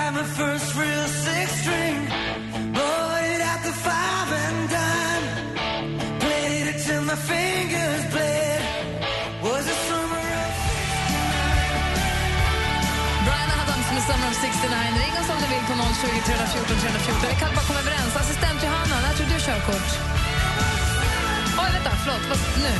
69. 14.42 14.76
Ring 15.02 15.14
oss 15.20 15.28
om 15.34 15.38
du 15.42 15.46
vill 15.54 15.64
på 15.70 15.74
020 15.74 16.20
314 16.26 16.76
314. 16.76 17.30
Vi 17.34 17.36
kan 17.42 17.50
bara 17.56 17.66
komma 17.68 17.80
överens. 17.84 18.12
Assistent 18.22 18.58
Johanna, 18.66 18.96
när 19.04 19.12
tog 19.18 19.26
du 19.32 19.38
körkort? 19.48 19.88
Oj, 21.62 21.68
vänta, 21.74 21.90
förlåt. 22.02 22.24
Vad, 22.30 22.38
nu. 22.66 22.74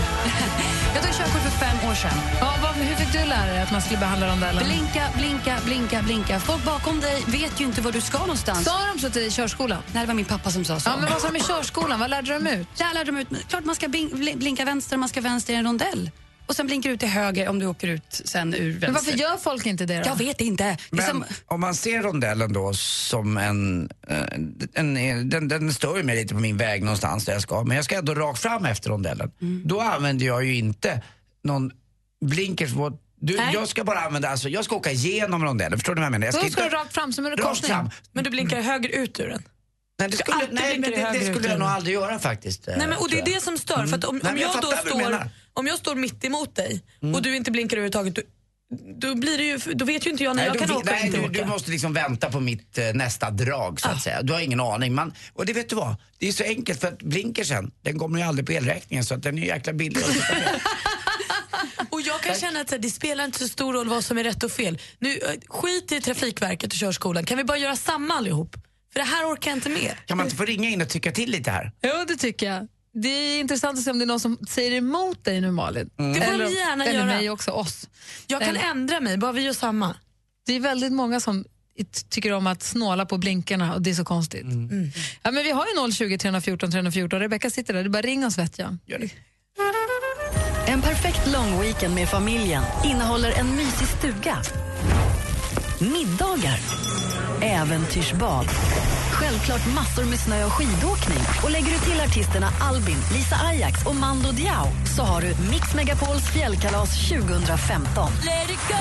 Jag 0.95 1.01
tog 1.05 1.13
körkort 1.21 1.43
för 1.49 1.55
fem 1.65 1.77
år 1.91 1.95
sedan. 1.95 2.17
Ja, 2.41 2.55
vad, 2.63 2.73
hur 2.75 2.95
fick 2.95 3.13
du 3.13 3.19
lära 3.35 3.47
dig 3.53 3.63
att 3.63 3.73
man 3.73 3.83
skulle 3.83 3.99
behandla 3.99 4.27
rondellen? 4.33 4.65
Blinka, 4.65 5.05
blinka, 5.19 5.55
blinka, 5.65 6.03
blinka. 6.03 6.41
Folk 6.41 6.65
bakom 6.65 7.01
dig 7.01 7.23
vet 7.27 7.61
ju 7.61 7.65
inte 7.65 7.81
var 7.81 7.93
du 7.93 8.01
ska 8.01 8.19
någonstans. 8.19 8.65
Sa 8.65 8.77
de 8.93 9.01
så 9.01 9.11
till 9.11 9.21
dig 9.21 9.27
i 9.27 9.31
körskolan? 9.31 9.83
Nej, 9.93 10.01
det 10.03 10.07
var 10.07 10.15
min 10.15 10.25
pappa 10.25 10.51
som 10.51 10.65
sa 10.65 10.81
så. 10.81 10.91
Ja, 10.91 10.97
men 11.01 11.11
vad 11.13 11.21
sa 11.21 11.29
de 11.29 11.37
i 11.37 11.41
körskolan? 11.41 12.01
Vad 12.01 12.11
lärde 12.11 12.33
de 12.39 12.47
ut? 12.47 12.69
Där 12.79 12.95
lärde 12.95 13.11
de 13.13 13.17
ut 13.19 13.29
klart 13.49 13.65
man 13.65 13.75
ska 13.75 13.87
blin- 13.89 14.15
bli- 14.17 14.37
blinka 14.37 14.65
vänster 14.65 14.97
man 14.97 15.09
ska 15.09 15.21
vänster 15.21 15.53
i 15.53 15.57
en 15.57 15.65
rondell. 15.65 16.11
Och 16.47 16.57
sen 16.57 16.67
blinkar 16.67 16.91
du 16.91 16.95
ut 16.95 17.01
till 17.01 17.09
höger 17.09 17.49
om 17.49 17.59
du 17.59 17.67
åker 17.67 17.89
ut 17.89 18.21
sen 18.25 18.55
ur 18.55 18.71
vänster. 18.71 18.87
Men 18.89 18.95
varför 18.95 19.13
gör 19.13 19.37
folk 19.37 19.67
inte 19.67 19.87
det 19.87 19.97
då? 19.99 20.03
Jag 20.09 20.17
vet 20.17 20.41
inte. 20.41 20.65
Är 20.65 20.77
Men 20.91 21.07
som, 21.07 21.25
om 21.47 21.61
man 21.61 21.75
ser 21.75 22.03
rondellen 22.03 22.53
då 22.53 22.75
som 22.75 23.37
en, 23.37 23.91
eh, 24.09 24.17
en, 24.75 24.97
en 24.97 25.29
den, 25.31 25.49
den 25.49 25.75
stör 25.75 25.97
ju 25.97 26.03
mig 26.03 26.17
lite 26.17 26.35
på 26.35 26.41
min 26.41 26.57
väg 26.57 26.83
någonstans 26.83 27.25
där 27.25 27.33
jag 27.33 27.43
ska, 27.43 27.65
men 27.65 27.77
jag 27.77 27.85
ska 27.85 27.97
ändå 27.99 28.15
rakt 28.15 28.39
fram 28.43 28.65
efter 28.65 28.91
rondellen. 28.91 29.31
Mm. 29.41 29.63
Då 29.67 29.81
använder 29.81 30.27
jag 30.27 30.45
ju 30.45 30.55
inte 30.57 31.03
någon 31.45 31.71
blinker 32.25 32.67
som 32.67 32.99
du, 33.21 33.37
Nej. 33.37 33.51
jag 33.55 33.69
ska 33.69 33.85
bara 33.85 34.01
använda, 34.01 34.29
alltså, 34.29 34.49
jag 34.49 34.65
ska 34.65 34.77
åka 34.77 34.91
igenom 34.91 35.45
rondellen, 35.45 35.79
förstår 35.79 35.95
du 35.95 36.01
vad 36.01 36.07
jag 36.07 36.13
menar? 36.13 36.27
Jag 36.27 36.35
Då 36.35 36.39
ska 36.39 36.47
inte- 36.47 36.63
du 36.65 36.69
rakt 36.69 36.95
fram 36.95 37.13
som 37.13 37.27
en 37.27 37.31
rakt 37.33 37.43
korsning. 37.43 37.69
fram. 37.71 37.91
Men 38.13 38.25
du 38.25 38.31
blinkar 38.31 38.61
höger 38.61 38.89
ut 38.89 39.21
ur 39.21 39.29
den. 39.29 39.43
Nej, 39.99 40.09
det 40.09 40.17
ska 40.17 40.33
skulle, 40.33 40.49
nej, 40.61 40.79
men 40.79 40.91
det, 40.91 41.11
det 41.13 41.35
skulle 41.35 41.49
jag 41.49 41.59
nog 41.59 41.69
aldrig 41.69 41.95
göra 41.95 42.19
faktiskt. 42.19 42.69
eh, 42.69 42.75
Nej, 42.79 42.89
men, 42.89 42.99
och 42.99 43.09
det 43.11 43.19
är 43.19 43.23
tror 43.23 43.29
jag. 43.33 43.39
det 43.41 43.45
som 43.45 43.59
stör. 43.59 43.87
För 43.87 43.97
att 43.97 44.05
om, 44.05 44.21
Nej, 44.23 44.33
om, 44.33 44.39
jag 44.39 44.51
jag 44.55 44.63
då 44.63 44.71
står. 44.71 45.29
Om 45.55 45.67
jag 45.67 45.79
står 45.79 45.95
mitt 45.95 46.25
emot 46.25 46.57
dig 46.57 46.83
och 47.15 47.23
du 47.23 47.37
inte 47.37 47.51
blinkar 47.51 47.77
överhuvudtaget, 47.77 48.15
då, 48.15 48.23
då, 49.09 49.15
blir 49.15 49.39
det 49.39 49.45
ju, 49.45 49.59
då 49.75 49.85
vet 49.85 50.07
ju 50.07 50.11
inte 50.11 50.25
jag 50.25 50.37
när 50.37 50.45
jag 50.45 50.53
du, 50.55 50.59
kan 50.59 50.69
vi- 50.69 50.75
åka 50.75 50.91
nej, 50.91 51.07
inte 51.07 51.19
du, 51.19 51.25
åka. 51.25 51.33
du 51.33 51.45
måste 51.45 51.71
liksom 51.71 51.93
vänta 51.93 52.31
på 52.31 52.41
mitt 52.41 52.79
eh, 52.79 52.85
nästa 52.95 53.31
drag 53.31 53.81
så 53.81 53.89
att 53.89 53.97
Ah. 53.97 53.99
säga. 54.01 54.23
Du 54.23 54.33
har 54.33 54.41
ingen 54.41 54.61
aning. 54.61 54.95
Man, 54.95 55.15
och 55.33 55.47
det 55.47 55.53
vet 55.53 55.69
du 55.69 55.77
vad, 55.77 55.97
det 56.19 56.29
är 56.29 56.33
så 56.33 56.45
enkelt 56.45 56.81
för 56.81 56.89
att 56.89 56.99
blinkersen, 57.03 57.71
den 57.83 57.99
kommer 57.99 58.19
ju 58.19 58.25
aldrig 58.25 58.47
på 58.47 58.53
elräkningen 58.53 59.05
så 59.05 59.15
att 59.15 59.23
den 59.23 59.39
är 59.39 59.47
jäkla 59.47 59.73
billig. 59.73 60.03
Och 61.91 62.01
jag 62.01 62.21
kan 62.21 62.35
känna 62.35 62.61
att 62.61 62.69
så 62.69 62.75
här, 62.75 62.83
det 62.83 62.91
spelar 62.91 63.25
inte 63.25 63.39
så 63.39 63.49
stor 63.49 63.73
roll 63.73 63.89
vad 63.89 64.05
som 64.05 64.19
är 64.19 64.25
rätt 64.25 64.43
och 64.43 64.51
fel. 64.53 64.79
Nu, 64.99 65.13
eh, 65.19 65.31
skit 65.49 65.93
i 65.93 66.01
Trafikverket 66.01 66.73
och 66.73 66.79
körskolan. 66.79 67.25
Kan 67.27 67.39
vi 67.39 67.45
bara 67.45 67.59
göra 67.59 67.77
samma 67.77 68.15
allihop? 68.15 68.57
För 68.93 69.01
det 69.01 69.07
här 69.07 69.25
orkar 69.33 69.51
jag 69.51 69.57
inte 69.57 69.69
med. 69.69 69.95
kan 70.07 70.17
man 70.17 70.27
inte 70.27 70.37
få 70.37 70.45
ringa 70.45 70.69
in 70.69 70.83
och 70.83 70.89
tycka 70.89 71.13
till 71.13 71.31
lite 71.31 71.51
här? 71.51 71.73
Jo, 71.83 72.05
det 72.09 72.17
tycker 72.17 72.47
jag. 72.47 72.69
Det 72.95 73.09
är 73.09 73.41
intressant 73.41 73.79
att 73.79 73.85
se 73.85 73.91
om 73.91 73.99
det 73.99 74.05
är 74.05 74.07
någon 74.07 74.21
som 74.21 74.39
säger 74.49 74.73
emot 74.73 75.25
dig 75.25 75.41
nu, 75.41 75.51
Malin. 75.51 75.91
Mm. 75.99 76.13
Det 76.13 76.21
får 76.27 76.33
eller, 76.35 76.45
ni 76.47 76.55
gärna 76.55 76.85
eller 76.85 76.95
göra. 76.99 77.07
mig 77.07 77.31
också, 77.31 77.51
oss. 77.51 77.89
Jag 78.27 78.41
kan 78.41 78.51
Eller- 78.57 78.71
ändra 78.71 79.01
mig, 79.01 79.17
bara 79.19 79.33
vi 79.33 79.43
gör 79.43 79.53
samma. 79.53 79.95
Det 80.47 80.53
är 80.57 80.61
väldigt 80.61 80.93
många 80.93 81.21
som 81.21 81.45
tycker 82.09 82.33
om 82.33 82.47
att 82.47 82.63
snåla 82.63 83.07
på 83.07 83.19
blinkarna 83.19 83.75
och 83.75 83.83
det 83.83 83.91
är 83.91 83.95
så 83.95 84.05
konstigt. 84.05 84.47
Ja, 85.23 85.31
men 85.31 85.45
vi 85.45 85.51
har 85.51 85.65
ju 85.87 85.93
020 85.93 86.19
314 86.19 86.71
314. 86.71 87.21
Rebecka 87.21 87.51
sitter 87.51 87.75
där. 87.75 87.83
Det 87.83 87.91
bara 87.91 88.03
ring 88.03 88.27
oss 88.27 88.39
vet 88.39 88.59
jag. 88.59 88.79
En 90.67 90.83
perfekt 90.83 91.27
long 91.33 91.61
weekend 91.61 91.95
med 91.95 92.09
familjen 92.09 92.63
innehåller 92.85 93.31
en 93.33 93.57
mysig 93.57 93.89
stuga, 93.99 94.37
middagar, 95.81 96.61
äventyrsbad, 97.43 98.47
självklart 99.33 99.75
massor 99.75 100.05
med 100.05 100.19
snö 100.19 100.45
och 100.45 100.53
skidåkning. 100.53 101.19
Och 101.45 101.51
lägger 101.51 101.73
du 101.73 101.79
till 101.79 102.01
artisterna 102.01 102.49
Albin, 102.61 102.97
Lisa 103.13 103.37
Ajax 103.37 103.87
och 103.87 103.97
Mando 103.97 104.33
Diao 104.33 104.69
så 104.97 105.03
har 105.03 105.21
du 105.21 105.29
Mix 105.51 105.75
Megapols 105.75 106.31
fjällkalas 106.31 107.09
2015. 107.09 108.13
Let 108.13 108.51
it 108.51 108.69
go! 108.69 108.75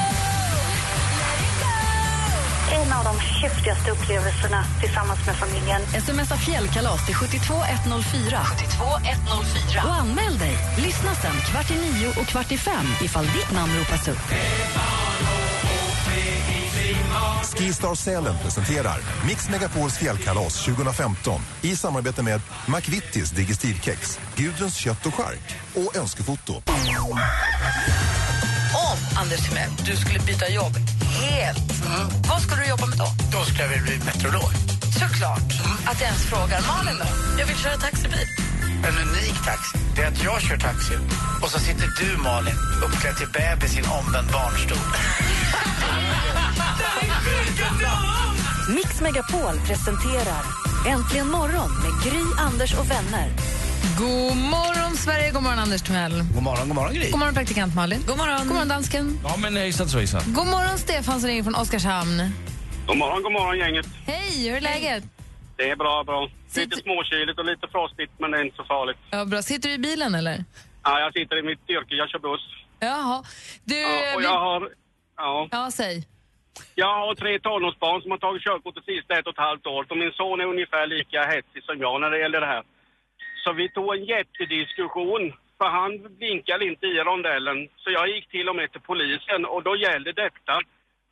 En 2.73 2.93
av 2.93 3.03
de 3.03 3.19
häftigaste 3.19 3.91
upplevelserna 3.91 4.63
tillsammans 4.81 5.19
med 5.25 5.35
familjen. 5.35 5.81
Smsa 6.05 6.37
fjällkalas 6.37 7.05
till 7.05 7.15
72104. 7.15 8.39
72104. 8.43 9.83
Och 9.83 9.93
anmäl 9.93 10.37
dig. 10.37 10.57
Lyssna 10.77 11.15
sen 11.15 11.37
kvart 11.51 11.71
i 11.71 11.75
nio 11.75 12.07
och 12.07 12.27
kvart 12.27 12.51
i 12.51 12.57
fem 12.57 12.85
ifall 13.01 13.25
ditt 13.25 13.51
namn 13.51 13.71
ropas 13.79 14.07
upp. 14.07 14.25
Skistar 17.81 17.95
Sälen 17.95 18.35
presenterar 18.43 18.97
Mix 19.27 19.49
Megapols 19.49 19.97
fjällkalas 19.97 20.65
2015 20.65 21.41
i 21.61 21.75
samarbete 21.75 22.23
med 22.23 22.41
McVittys 22.67 23.31
Digestivkex, 23.31 24.19
Gudruns 24.35 24.75
kött 24.75 25.05
och 25.05 25.15
chark 25.15 25.55
och 25.75 25.97
Önskefoto. 25.97 26.53
Om, 26.53 27.19
Anders 29.17 29.49
Timell, 29.49 29.69
du 29.85 29.95
skulle 29.95 30.19
byta 30.19 30.49
jobb 30.49 30.73
helt, 31.21 31.83
vad 32.29 32.41
skulle 32.41 32.61
du 32.61 32.69
jobba 32.69 32.85
med 32.85 32.97
då? 32.97 33.07
Då 33.31 33.45
ska 33.45 33.67
vi 33.67 33.81
bli 33.81 33.99
meteorolog. 34.05 34.51
Såklart. 34.99 35.51
Att 35.85 36.01
jag 36.01 36.07
ens 36.07 36.23
frågar. 36.23 36.61
Malin 36.67 36.99
då? 36.99 37.05
Jag 37.39 37.45
vill 37.45 37.57
köra 37.57 37.77
taxibil. 37.77 38.27
En 38.87 39.07
unik 39.07 39.43
taxi, 39.45 39.77
det 39.95 40.01
är 40.01 40.07
att 40.07 40.23
jag 40.23 40.41
kör 40.41 40.57
taxi 40.57 40.93
och 41.41 41.49
så 41.49 41.59
sitter 41.59 41.89
du 41.99 42.17
Malin 42.17 42.55
uppklädd 42.85 43.17
till 43.17 43.27
bebis 43.27 43.75
i 43.75 43.79
en 43.79 43.85
omvänd 43.85 44.27
barnstol. 44.31 44.77
Mix 48.75 49.01
Megapol 49.01 49.55
presenterar 49.67 50.43
Äntligen 50.87 51.27
morgon 51.29 51.71
med 51.83 51.91
Gry, 52.03 52.21
Anders 52.39 52.73
och 52.73 52.91
vänner. 52.91 53.29
God 53.97 54.37
morgon, 54.37 54.95
Sverige. 54.97 55.31
God 55.31 55.43
morgon, 55.43 55.59
Anders 55.59 55.81
Timell. 55.81 56.23
God 56.33 56.43
morgon, 56.43 56.67
god 56.67 56.75
morgon 56.75 56.93
Gry. 56.93 57.09
God 57.11 57.19
morgon, 57.19 57.33
praktikant 57.35 57.75
Malin. 57.75 58.03
God 58.07 58.17
morgon. 58.17 58.37
God 58.39 58.47
morgon, 58.47 58.67
dansken. 58.67 59.19
Ja, 59.23 59.35
men 59.37 59.55
hejsan 59.55 59.89
svejsan. 59.89 60.21
God 60.27 60.47
morgon, 60.47 60.77
Stefan 60.77 61.19
som 61.19 61.29
ringer 61.29 61.43
från 61.43 61.55
Oskarshamn. 61.55 62.21
God 62.87 62.97
morgon, 62.97 63.23
god 63.23 63.31
morgon 63.31 63.57
gänget. 63.57 63.85
Hej, 64.05 64.49
hur 64.49 64.57
är 64.57 64.61
läget? 64.61 65.03
Det 65.57 65.69
är 65.69 65.75
bra, 65.75 66.03
bra. 66.03 66.21
Lite 66.23 66.53
Sitter- 66.53 66.77
småkyligt 66.83 67.39
och 67.39 67.45
lite 67.45 67.67
frostigt, 67.71 68.11
men 68.19 68.31
det 68.31 68.37
är 68.37 68.43
inte 68.43 68.55
så 68.57 68.63
farligt. 68.63 68.97
Ja, 69.09 69.25
bra. 69.25 69.41
Sitter 69.41 69.69
du 69.69 69.75
i 69.75 69.77
bilen 69.77 70.15
eller? 70.15 70.45
Ja, 70.83 70.99
jag 70.99 71.13
sitter 71.13 71.39
i 71.39 71.43
mitt 71.43 71.69
yrke, 71.69 71.95
jag 71.95 72.09
kör 72.09 72.19
buss. 72.19 72.41
Jaha. 72.79 73.23
Du, 73.63 73.79
Ja, 73.79 74.15
och 74.15 74.21
vi- 74.21 74.25
jag 74.25 74.39
har... 74.39 74.69
Ja, 75.17 75.47
ja, 75.51 75.71
säg 75.71 76.07
jag 76.75 76.93
har 76.95 77.15
tre 77.15 77.39
tonårsbarn 77.39 78.01
som 78.01 78.11
har 78.11 78.17
tagit 78.17 78.43
körkort 78.43 78.75
det 78.75 78.93
sista 78.93 79.19
ett 79.19 79.27
och 79.27 79.33
ett 79.33 79.47
halvt 79.47 79.67
år. 79.67 79.85
Och 79.89 79.97
min 79.97 80.11
son 80.11 80.41
är 80.41 80.45
ungefär 80.45 80.87
lika 80.87 81.23
hetsig 81.23 81.63
som 81.63 81.79
jag 81.79 82.01
när 82.01 82.11
det 82.11 82.19
gäller 82.19 82.41
det 82.41 82.47
här. 82.55 82.63
Så 83.43 83.53
vi 83.53 83.69
tog 83.69 83.95
en 83.95 84.05
jättediskussion. 84.05 85.33
För 85.57 85.69
han 85.69 86.17
blinkade 86.17 86.65
inte 86.65 86.85
i 86.85 86.99
rondellen. 86.99 87.69
Så 87.75 87.91
jag 87.91 88.09
gick 88.09 88.27
till 88.29 88.49
och 88.49 88.55
med 88.55 88.71
till 88.71 88.81
polisen 88.81 89.45
och 89.45 89.63
då 89.63 89.75
gäller 89.75 90.13
detta. 90.13 90.61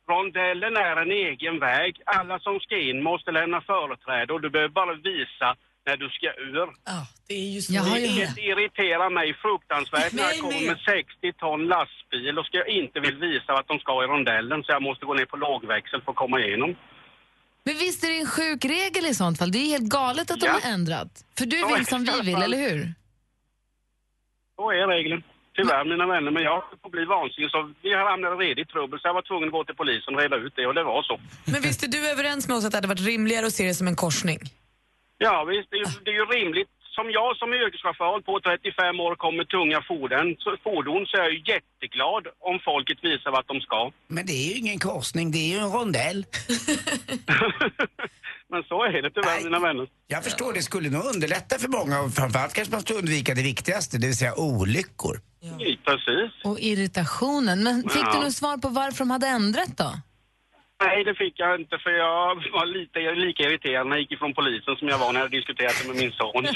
Rondellen 0.08 0.76
är 0.76 0.96
en 0.96 1.10
egen 1.10 1.58
väg. 1.58 2.02
Alla 2.04 2.38
som 2.38 2.60
ska 2.60 2.76
in 2.76 3.02
måste 3.02 3.30
lämna 3.30 3.60
företräde 3.60 4.32
och 4.32 4.40
du 4.40 4.50
behöver 4.50 4.74
bara 4.74 4.94
visa 4.94 5.56
när 5.90 5.96
du 6.04 6.08
ska 6.18 6.26
ur. 6.50 6.66
Ja, 6.92 6.98
det 7.28 7.34
är 7.44 7.50
ju 7.56 7.60
så 7.62 7.72
Jag 7.76 7.82
har 7.82 7.96
det 8.00 8.06
ju- 8.20 8.50
irriterar 8.50 9.10
mig 9.18 9.28
fruktansvärt 9.44 10.12
när 10.12 10.22
jag 10.22 10.38
kommer 10.44 10.60
med. 10.60 10.70
med 10.72 10.78
60 10.78 11.32
ton 11.42 11.60
lastbil 11.74 12.34
och 12.38 12.46
ska 12.46 12.56
jag 12.64 12.68
inte 12.80 12.98
vill 13.06 13.16
visa 13.28 13.50
att 13.58 13.68
de 13.72 13.76
ska 13.84 13.92
i 14.04 14.06
rondellen 14.14 14.58
så 14.64 14.68
jag 14.76 14.82
måste 14.88 15.02
gå 15.08 15.14
ner 15.14 15.28
på 15.32 15.36
lågväxel 15.46 16.00
för 16.04 16.10
att 16.12 16.22
komma 16.24 16.36
igenom. 16.40 16.70
Men 17.64 17.74
visst 17.84 18.04
är 18.04 18.08
det 18.08 18.18
en 18.24 18.26
sjuk 18.36 18.64
regel 18.64 19.04
i 19.10 19.14
sånt 19.14 19.38
fall? 19.38 19.52
Det 19.52 19.58
är 19.58 19.68
helt 19.76 19.88
galet 20.00 20.30
att 20.30 20.40
de 20.40 20.46
Ja. 20.46 20.52
har 20.62 20.72
ändrat. 20.76 21.12
För 21.38 21.46
du 21.46 21.58
Ja, 21.58 21.68
vill 21.76 21.86
som 21.86 22.04
vi 22.04 22.20
vill, 22.28 22.42
eller 22.46 22.58
hur? 22.68 22.80
Så 24.56 24.70
är 24.70 24.86
regeln. 24.96 25.22
Tyvärr 25.56 25.84
mina 25.84 26.06
vänner, 26.06 26.30
men 26.30 26.42
jag 26.42 26.62
får 26.82 26.90
bli 26.90 27.04
vansinnig 27.04 27.50
så 27.50 27.72
vi 27.82 27.94
hamnade 27.94 28.34
redan 28.36 28.58
i 28.62 28.66
trubbel 28.66 29.00
så 29.00 29.08
jag 29.08 29.14
var 29.14 29.22
tvungen 29.22 29.48
att 29.48 29.52
gå 29.52 29.64
till 29.64 29.74
polisen 29.74 30.14
och 30.14 30.20
reda 30.20 30.36
ut 30.36 30.52
det 30.56 30.66
och 30.66 30.74
det 30.74 30.82
var 30.84 31.02
så. 31.02 31.20
Men 31.52 31.60
visst 31.62 31.82
är 31.82 31.88
du 31.88 32.10
överens 32.10 32.48
med 32.48 32.56
oss 32.56 32.64
att 32.64 32.70
det 32.72 32.76
hade 32.76 32.88
varit 32.88 33.06
rimligare 33.06 33.46
att 33.46 33.52
se 33.52 33.66
det 33.66 33.74
som 33.74 33.86
en 33.88 33.96
korsning? 33.96 34.38
Ja 35.26 35.34
visst, 35.50 35.68
det 35.70 35.76
är, 35.76 35.84
ju- 35.86 36.00
det 36.04 36.10
är 36.14 36.18
ju 36.22 36.26
rimligt. 36.38 36.68
Som 36.96 37.06
jag 37.18 37.30
som 37.36 37.48
yrkeschaufför 37.54 38.20
på 38.28 38.40
35 38.40 39.00
år 39.06 39.14
kommer 39.24 39.44
tunga 39.44 39.80
fordon 39.90 40.26
så, 40.38 40.48
fordon 40.66 41.06
så 41.06 41.16
är 41.16 41.20
jag 41.26 41.32
ju 41.32 41.42
jätteglad 41.54 42.24
om 42.48 42.56
folket 42.68 42.98
visar 43.08 43.30
vart 43.30 43.48
de 43.52 43.60
ska. 43.60 43.80
Men 44.16 44.26
det 44.26 44.32
är 44.32 44.46
ju 44.52 44.54
ingen 44.62 44.78
korsning, 44.78 45.26
det 45.34 45.38
är 45.38 45.50
ju 45.54 45.58
en 45.66 45.72
rondell. 45.78 46.20
Men 48.52 48.62
så 48.62 48.84
är 48.84 49.02
det 49.02 49.10
tyvärr 49.10 49.34
Nej. 49.34 49.44
mina 49.44 49.58
vänner. 49.60 49.86
Jag 50.06 50.24
förstår, 50.24 50.52
det 50.52 50.62
skulle 50.62 50.90
nog 50.90 51.04
underlätta 51.14 51.58
för 51.58 51.68
många 51.68 52.00
och 52.00 52.12
framförallt 52.14 52.52
kanske 52.54 52.72
man 52.74 52.80
ska 52.80 52.94
undvika 52.94 53.34
det 53.34 53.42
viktigaste, 53.42 53.98
det 53.98 54.06
vill 54.06 54.16
säga 54.16 54.34
olyckor. 54.36 55.20
Ja. 55.40 55.50
Precis. 55.84 56.32
Och 56.44 56.60
irritationen. 56.60 57.62
Men 57.62 57.82
fick 57.82 58.02
Ja. 58.02 58.12
du 58.12 58.18
något 58.24 58.32
svar 58.32 58.56
på 58.56 58.68
varför 58.68 58.98
de 58.98 59.10
hade 59.10 59.26
ändrat 59.26 59.76
då? 59.76 59.92
Nej, 60.82 61.04
det 61.04 61.14
fick 61.14 61.34
jag 61.36 61.60
inte 61.60 61.78
för 61.78 61.90
jag 61.90 62.34
var 62.52 62.66
lite, 62.66 62.98
lika 63.26 63.42
irriterad 63.42 63.86
när 63.86 63.96
jag 63.96 64.00
gick 64.00 64.12
ifrån 64.12 64.34
polisen 64.34 64.76
som 64.76 64.88
jag 64.88 64.98
var 64.98 65.12
när 65.12 65.20
jag 65.20 65.30
diskuterade 65.30 65.80
med 65.88 65.96
min 65.96 66.12
son. 66.12 66.44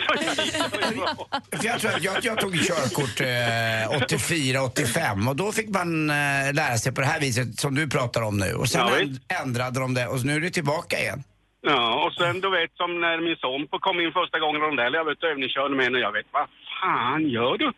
Jag 1.50 1.64
jag, 1.64 1.80
tror, 1.80 1.92
jag, 2.00 2.16
jag 2.24 2.38
tog 2.40 2.52
körkort 2.54 3.20
eh, 3.20 4.06
84-85 4.18 5.28
och 5.28 5.36
då 5.36 5.52
fick 5.52 5.68
man 5.68 6.10
eh, 6.10 6.54
lära 6.60 6.76
sig 6.76 6.94
på 6.94 7.00
det 7.00 7.06
här 7.06 7.20
viset 7.20 7.58
som 7.58 7.74
du 7.74 7.88
pratar 7.88 8.22
om 8.22 8.36
nu. 8.38 8.54
Och 8.54 8.68
sen 8.68 8.80
Ja, 8.80 8.98
änd- 8.98 9.20
ändrade 9.42 9.80
de 9.80 9.94
det 9.94 10.06
och 10.06 10.24
nu 10.24 10.32
är 10.36 10.40
det 10.40 10.50
tillbaka 10.50 10.96
igen. 10.98 11.22
Ja, 11.60 12.04
och 12.06 12.12
sen 12.14 12.40
du 12.40 12.50
vet 12.50 12.72
som 12.76 13.00
när 13.00 13.20
min 13.20 13.36
son 13.36 13.66
kom 13.86 14.00
in 14.00 14.12
första 14.12 14.38
gången 14.38 14.62
i 14.62 14.64
rondell, 14.64 14.94
jag 14.94 15.04
vet 15.04 15.22
övningskörde 15.22 15.74
med 15.74 15.84
henne 15.84 15.98
och 15.98 16.04
jag 16.08 16.12
vet 16.12 16.26
vad 16.30 16.46
fan 16.80 17.22
gör 17.28 17.58
du? 17.58 17.72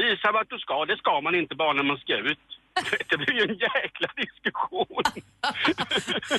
Visa 0.00 0.32
vart 0.32 0.50
du 0.50 0.58
ska, 0.58 0.84
det 0.84 0.96
ska 0.96 1.20
man 1.20 1.34
inte 1.34 1.54
bara 1.54 1.72
när 1.72 1.82
man 1.82 1.98
ska 1.98 2.16
ut. 2.16 2.38
Det 3.10 3.16
blir 3.16 3.34
ju 3.34 3.42
en 3.42 3.58
jäkla 3.58 4.08
diskussion. 4.16 5.02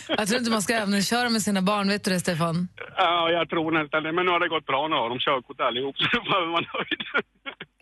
Jag 0.18 0.28
tror 0.28 0.40
inte 0.40 0.52
man 0.52 0.62
ska 0.62 0.76
övningsköra 0.76 1.30
med 1.30 1.42
sina 1.42 1.62
barn, 1.62 1.88
vet 1.88 2.04
du 2.04 2.12
det 2.12 2.20
Stefan? 2.20 2.68
Ja, 2.98 3.30
jag 3.32 3.50
tror 3.50 3.72
nästan 3.72 4.04
det. 4.04 4.12
Men 4.12 4.26
nu 4.26 4.32
har 4.32 4.40
det 4.40 4.50
gått 4.50 4.66
bra, 4.66 4.88
nu 4.88 4.96
har 4.96 5.10
de 5.10 5.20
körkort 5.20 5.62
allihop, 5.62 5.98
så 6.00 6.06
då 6.12 6.24
behöver 6.24 6.48
man 6.48 6.66
nöjd. 6.74 7.26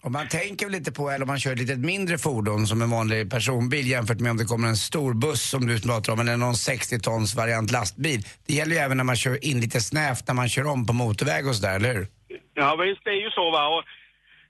Och 0.04 0.12
man 0.12 0.28
tänker 0.28 0.66
väl 0.66 0.74
lite 0.74 0.92
på, 0.92 1.10
eller 1.10 1.24
om 1.24 1.28
man 1.28 1.40
kör 1.40 1.52
ett 1.52 1.60
litet 1.60 1.80
mindre 1.80 2.18
fordon 2.18 2.68
som 2.68 2.82
en 2.82 2.90
vanlig 2.90 3.32
personbil 3.32 3.88
jämfört 3.88 4.20
med 4.20 4.32
om 4.32 4.38
det 4.38 4.46
kommer 4.46 4.68
en 4.68 4.76
stor 4.76 5.14
buss 5.14 5.50
som 5.50 5.68
du 5.68 5.82
pratar 5.82 6.14
om 6.14 6.20
eller 6.20 6.38
någon 6.38 6.56
60 6.56 7.00
tons 7.00 7.36
variant 7.36 7.72
lastbil. 7.72 8.22
Det 8.48 8.54
gäller 8.54 8.72
ju 8.76 8.78
även 8.78 8.98
när 8.98 9.04
man 9.04 9.16
kör 9.16 9.46
in 9.46 9.62
lite 9.62 9.82
snävt 9.82 10.28
när 10.28 10.36
man 10.36 10.50
kör 10.50 10.68
om 10.68 10.86
på 10.86 10.94
motorväg 10.94 11.48
och 11.48 11.56
sådär, 11.56 11.76
eller 11.76 11.94
hur? 11.94 12.08
Ja 12.54 12.76
visst, 12.76 13.02
det 13.04 13.10
är 13.10 13.22
ju 13.26 13.30
så 13.30 13.52
va. 13.52 13.68
Och 13.68 13.84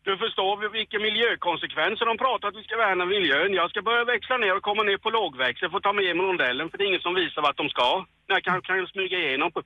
du 0.08 0.12
förstår 0.24 0.54
vilka 0.80 0.98
miljökonsekvenser 1.08 2.06
de 2.12 2.16
pratar 2.26 2.46
att 2.48 2.60
vi 2.60 2.64
ska 2.68 2.76
värna 2.86 3.06
miljön. 3.16 3.52
Jag 3.62 3.68
ska 3.72 3.80
börja 3.90 4.04
växla 4.14 4.36
ner 4.44 4.54
och 4.58 4.66
komma 4.70 4.84
ner 4.90 5.00
på 5.06 5.10
lågväxel 5.18 5.70
för 5.70 5.78
att 5.78 5.88
ta 5.88 5.94
med 5.94 6.14
mig 6.18 6.26
rondellen 6.28 6.66
för 6.70 6.76
det 6.78 6.84
är 6.86 6.92
ingen 6.92 7.06
som 7.08 7.16
visar 7.22 7.42
vart 7.48 7.60
de 7.62 7.68
ska. 7.76 7.90
Jag 8.34 8.42
kan, 8.48 8.62
kan 8.68 8.88
smyga 8.94 9.18
igenom 9.24 9.50
på 9.56 9.60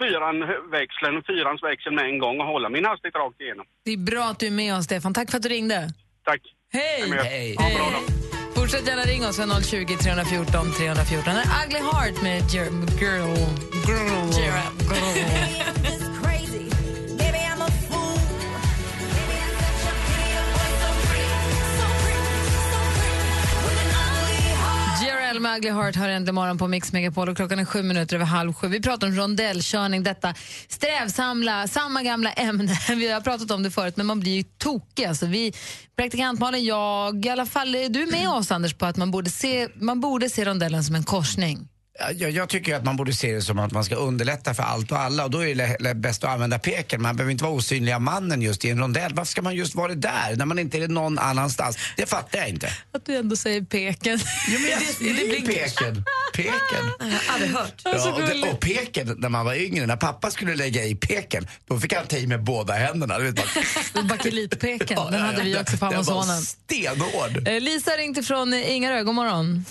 fyran 0.00 0.36
växeln, 0.78 1.16
fyrans 1.30 1.60
växel 1.68 1.92
med 1.98 2.04
en 2.10 2.18
gång 2.24 2.36
och 2.40 2.48
hålla 2.52 2.68
min 2.76 2.84
hastighet 2.90 3.14
rakt 3.22 3.40
igenom. 3.40 3.64
Det 3.86 3.92
är 3.98 4.02
bra 4.12 4.24
att 4.32 4.38
du 4.42 4.46
är 4.52 4.56
med 4.62 4.70
oss 4.76 4.84
Stefan. 4.84 5.12
Tack 5.18 5.28
för 5.30 5.36
att 5.38 5.46
du 5.46 5.52
ringde. 5.58 5.78
Tack. 6.28 6.42
Hej! 6.72 7.00
Hej. 7.32 7.56
Bra 7.78 7.90
dag. 7.96 8.02
Fortsätt 8.58 8.86
gärna 8.88 9.02
ringa 9.02 9.28
oss 9.28 9.38
vid 9.40 9.66
020 9.70 9.96
314 9.96 10.72
314. 10.78 11.34
Det 11.34 11.40
är 11.40 11.66
Ugly 11.66 11.80
Heart 11.90 12.22
med 12.22 12.38
Ger- 12.52 12.74
Girl... 13.00 13.36
Girl... 13.88 14.08
Girl. 14.38 16.04
Adele 25.38 25.50
med 25.50 25.58
Ugly 25.58 25.70
Heart 25.70 25.96
har 25.96 26.08
äntligen 26.08 26.34
morgon 26.34 26.58
på 26.58 26.68
Mix 26.68 26.92
Megapol 26.92 27.28
och 27.28 27.36
klockan 27.36 27.58
är 27.58 27.64
sju 27.64 27.82
minuter 27.82 28.16
över 28.16 28.26
halv 28.26 28.52
sju. 28.52 28.68
Vi 28.68 28.82
pratar 28.82 29.06
om 29.06 29.14
rondellkörning, 29.14 30.02
detta 30.02 30.34
strävsamla, 30.68 31.68
samma 31.68 32.02
gamla 32.02 32.32
ämne. 32.32 32.78
Vi 32.88 33.12
har 33.12 33.20
pratat 33.20 33.50
om 33.50 33.62
det 33.62 33.70
förut, 33.70 33.96
men 33.96 34.06
man 34.06 34.20
blir 34.20 34.32
ju 34.32 34.42
tokig. 34.42 35.04
Alltså 35.04 35.26
vi, 35.26 35.52
praktikant 35.96 36.40
Malin, 36.40 36.64
jag, 36.64 37.26
i 37.26 37.28
alla 37.28 37.46
fall, 37.46 37.74
är 37.74 37.88
du 37.88 38.06
med 38.06 38.28
oss 38.28 38.50
Anders 38.50 38.74
på 38.74 38.86
att 38.86 38.96
man 38.96 39.10
borde 39.10 39.30
se, 39.30 39.68
man 39.74 40.00
borde 40.00 40.30
se 40.30 40.44
rondellen 40.44 40.84
som 40.84 40.94
en 40.94 41.04
korsning? 41.04 41.68
Jag, 42.14 42.30
jag 42.30 42.48
tycker 42.48 42.76
att 42.76 42.84
man 42.84 42.96
borde 42.96 43.12
se 43.12 43.32
det 43.32 43.42
som 43.42 43.58
att 43.58 43.72
man 43.72 43.84
ska 43.84 43.94
underlätta 43.94 44.54
för 44.54 44.62
allt 44.62 44.92
och 44.92 44.98
alla 44.98 45.24
och 45.24 45.30
då 45.30 45.44
är 45.46 45.54
det 45.54 45.76
lä- 45.80 45.94
bäst 45.94 46.24
att 46.24 46.30
använda 46.30 46.58
peken. 46.58 47.02
Man 47.02 47.16
behöver 47.16 47.32
inte 47.32 47.44
vara 47.44 47.54
osynliga 47.54 47.98
mannen 47.98 48.42
just 48.42 48.64
i 48.64 48.70
en 48.70 48.78
rondell. 48.78 49.14
Varför 49.14 49.30
ska 49.30 49.42
man 49.42 49.54
just 49.56 49.74
vara 49.74 49.88
det 49.88 49.94
där 49.94 50.36
när 50.36 50.44
man 50.46 50.58
inte 50.58 50.76
är 50.76 50.80
det 50.80 50.88
någon 50.88 51.18
annanstans? 51.18 51.78
Det 51.96 52.06
fattar 52.06 52.38
jag 52.38 52.48
inte. 52.48 52.68
Att 52.92 53.06
du 53.06 53.16
ändå 53.16 53.36
säger 53.36 53.62
peken. 53.62 54.20
Jo, 54.48 54.58
men 54.60 54.70
jag 54.70 54.82
säger 54.94 55.46
peken. 55.46 56.04
Peken. 56.34 56.52
Jag 57.00 57.06
har 57.06 57.34
aldrig 57.34 57.50
hört. 57.50 57.82
Ja, 57.84 58.12
och, 58.12 58.20
det, 58.20 58.50
och 58.52 58.60
peken, 58.60 59.14
när 59.18 59.28
man 59.28 59.44
var 59.46 59.54
yngre, 59.54 59.86
när 59.86 59.96
pappa 59.96 60.30
skulle 60.30 60.54
lägga 60.56 60.84
i 60.84 60.94
peken, 60.94 61.46
då 61.68 61.80
fick 61.80 61.92
han 61.92 62.06
ta 62.06 62.16
i 62.16 62.26
med 62.26 62.42
båda 62.44 62.72
händerna. 62.74 63.18
Du 63.18 63.24
vet, 63.30 63.40
man, 63.94 64.08
Bakelitpeken, 64.08 64.98
den 65.10 65.20
hade 65.22 65.42
vi 65.42 65.58
också 65.58 65.76
på 65.76 65.84
Den 65.90 66.02
var 66.04 66.14
Amazonen. 66.14 66.42
stenhård. 66.42 67.48
Eh, 67.48 67.60
Lisa 67.60 67.90
ringde 67.90 68.22
från 68.22 68.52
eh, 68.52 68.70
Ingarö, 68.76 69.02
god 69.02 69.14
morgon. 69.14 69.64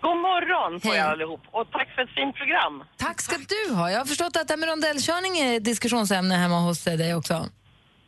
God 0.00 0.16
morgon 0.28 0.80
på 0.80 0.88
Hej. 0.88 0.98
er 0.98 1.04
allihop 1.04 1.40
och 1.50 1.70
tack 1.70 1.88
för 1.94 2.02
ett 2.02 2.10
fint 2.18 2.36
program. 2.36 2.84
Tack 2.96 3.20
ska 3.20 3.36
du 3.54 3.74
ha. 3.74 3.90
Jag 3.90 3.98
har 3.98 4.04
förstått 4.04 4.36
att 4.36 4.48
det 4.48 4.52
här 4.54 4.58
med 4.62 4.68
rondellkörning 4.68 5.32
är 5.38 5.56
ett 5.56 5.64
diskussionsämne 5.64 6.34
hemma 6.34 6.58
hos 6.60 6.84
dig 6.84 7.14
också. 7.14 7.36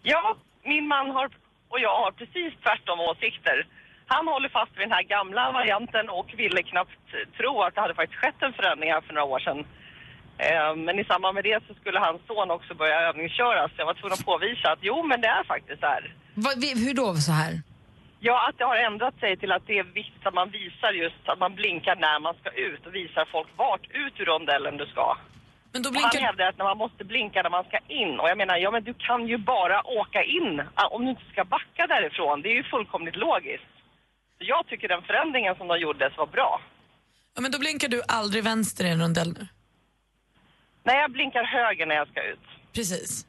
Ja, 0.03 0.37
min 0.65 0.87
man 0.89 1.11
har, 1.11 1.27
och 1.73 1.81
jag 1.87 1.95
har 2.03 2.11
precis 2.21 2.53
tvärtom 2.65 3.01
åsikter. 3.01 3.67
Han 4.07 4.29
håller 4.29 4.49
fast 4.49 4.73
vid 4.77 4.85
den 4.89 4.93
här 4.99 5.03
gamla 5.03 5.53
varianten 5.53 6.09
och 6.19 6.29
ville 6.37 6.63
knappt 6.63 7.07
tro 7.39 7.63
att 7.63 7.75
det 7.75 7.81
hade 7.81 7.95
faktiskt 7.95 8.21
skett 8.21 8.41
en 8.47 8.53
förändring 8.53 8.91
här 8.93 9.01
för 9.01 9.13
några 9.15 9.25
år 9.35 9.41
sedan. 9.47 9.59
Eh, 10.39 10.71
Men 10.87 10.99
i 10.99 11.05
samband 11.05 11.35
med 11.35 11.45
det 11.45 11.59
så 11.69 11.75
skulle 11.81 11.99
hans 11.99 12.21
son 12.27 12.51
också 12.51 12.75
börja 12.75 13.01
övningsköra 13.09 13.69
så 13.69 13.75
jag 13.79 13.87
var 13.87 13.95
tvungen 13.95 14.13
att 14.19 14.25
påvisa 14.33 14.67
att 14.73 14.79
jo 14.83 14.97
men 15.11 15.21
det 15.21 15.29
är 15.29 15.45
faktiskt 15.45 15.81
så 15.81 15.87
här. 15.87 16.15
Va, 16.35 16.51
vi, 16.57 16.69
hur 16.87 16.95
då 16.95 17.15
så 17.15 17.33
här? 17.33 17.53
Ja, 18.23 18.49
att 18.49 18.59
det 18.59 18.65
har 18.65 18.77
ändrat 18.77 19.19
sig 19.21 19.37
till 19.37 19.53
att 19.53 19.67
det 19.67 19.79
är 19.79 19.85
viktigt 19.85 20.27
att 20.27 20.35
man 20.35 20.51
visar 20.51 20.93
just 20.93 21.29
att 21.29 21.39
man 21.39 21.55
blinkar 21.55 21.97
när 21.97 22.21
man 22.21 22.35
ska 22.41 22.51
ut 22.51 22.87
och 22.87 22.95
visar 22.95 23.25
folk 23.33 23.49
vart 23.57 23.85
ut 23.91 24.15
ur 24.21 24.25
rondellen 24.25 24.77
du 24.77 24.87
ska. 24.87 25.17
Men 25.73 25.83
då 25.83 25.91
blinkar... 25.91 26.21
Han 26.21 26.27
hävdar 26.29 26.47
att 26.49 26.59
när 26.59 26.65
man 26.65 26.79
måste 26.79 27.05
blinka 27.05 27.43
när 27.43 27.51
man 27.51 27.65
ska 27.65 27.79
in. 27.89 28.21
Och 28.21 28.29
jag 28.29 28.39
menar, 28.39 28.57
ja 28.57 28.71
men 28.71 28.85
du 28.85 28.95
kan 28.95 29.29
ju 29.29 29.39
bara 29.39 29.87
åka 30.01 30.23
in 30.25 30.63
ah, 30.75 30.87
om 30.87 31.05
du 31.05 31.11
inte 31.11 31.31
ska 31.33 31.45
backa 31.45 31.87
därifrån. 31.87 32.43
Det 32.43 32.49
är 32.49 32.55
ju 32.55 32.65
fullkomligt 32.65 33.17
logiskt. 33.17 33.73
Så 34.39 34.45
jag 34.45 34.67
tycker 34.67 34.89
den 34.89 35.03
förändringen 35.03 35.55
som 35.57 35.69
de 35.69 35.79
gjordes 35.79 36.17
var 36.17 36.27
bra. 36.27 36.61
Ja, 37.35 37.41
men 37.41 37.51
då 37.51 37.59
blinkar 37.59 37.89
du 37.89 38.03
aldrig 38.09 38.45
vänster 38.45 38.85
i 38.85 38.89
en 38.89 39.01
rondell 39.01 39.33
nu? 39.39 39.47
Nej, 40.83 40.97
jag 41.01 41.11
blinkar 41.11 41.45
höger 41.45 41.87
när 41.87 41.95
jag 41.95 42.09
ska 42.09 42.23
ut. 42.23 42.47
Precis. 42.73 43.27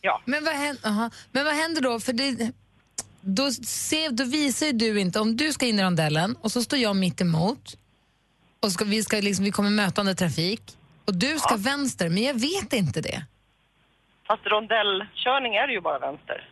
Ja. 0.00 0.20
Men 0.24 0.44
vad 0.44 0.54
händer, 0.54 0.88
aha. 0.88 1.10
Men 1.32 1.44
vad 1.44 1.54
händer 1.54 1.80
då? 1.82 2.00
För 2.00 2.12
det, 2.12 2.52
då, 3.20 3.50
se, 3.50 4.08
då 4.08 4.24
visar 4.24 4.66
ju 4.66 4.72
du 4.72 5.00
inte, 5.00 5.20
om 5.20 5.36
du 5.36 5.52
ska 5.52 5.66
in 5.66 5.78
i 5.78 5.82
rondellen 5.82 6.36
och 6.42 6.52
så 6.52 6.62
står 6.62 6.78
jag 6.78 6.96
mitt 6.96 7.20
emot 7.20 7.76
och 8.60 8.72
ska, 8.72 8.84
vi, 8.84 9.02
ska 9.02 9.16
liksom, 9.16 9.44
vi 9.44 9.50
kommer 9.50 9.70
mötande 9.70 10.14
trafik 10.14 10.62
och 11.04 11.14
du 11.14 11.38
ska 11.38 11.56
vänster, 11.56 12.08
men 12.08 12.22
jag 12.22 12.34
vet 12.34 12.72
inte 12.72 13.00
det. 13.00 13.22
Fast 14.26 14.46
rondellkörning 14.46 15.54
är 15.54 15.68
ju 15.68 15.80
bara 15.80 15.98
vänster. 15.98 16.48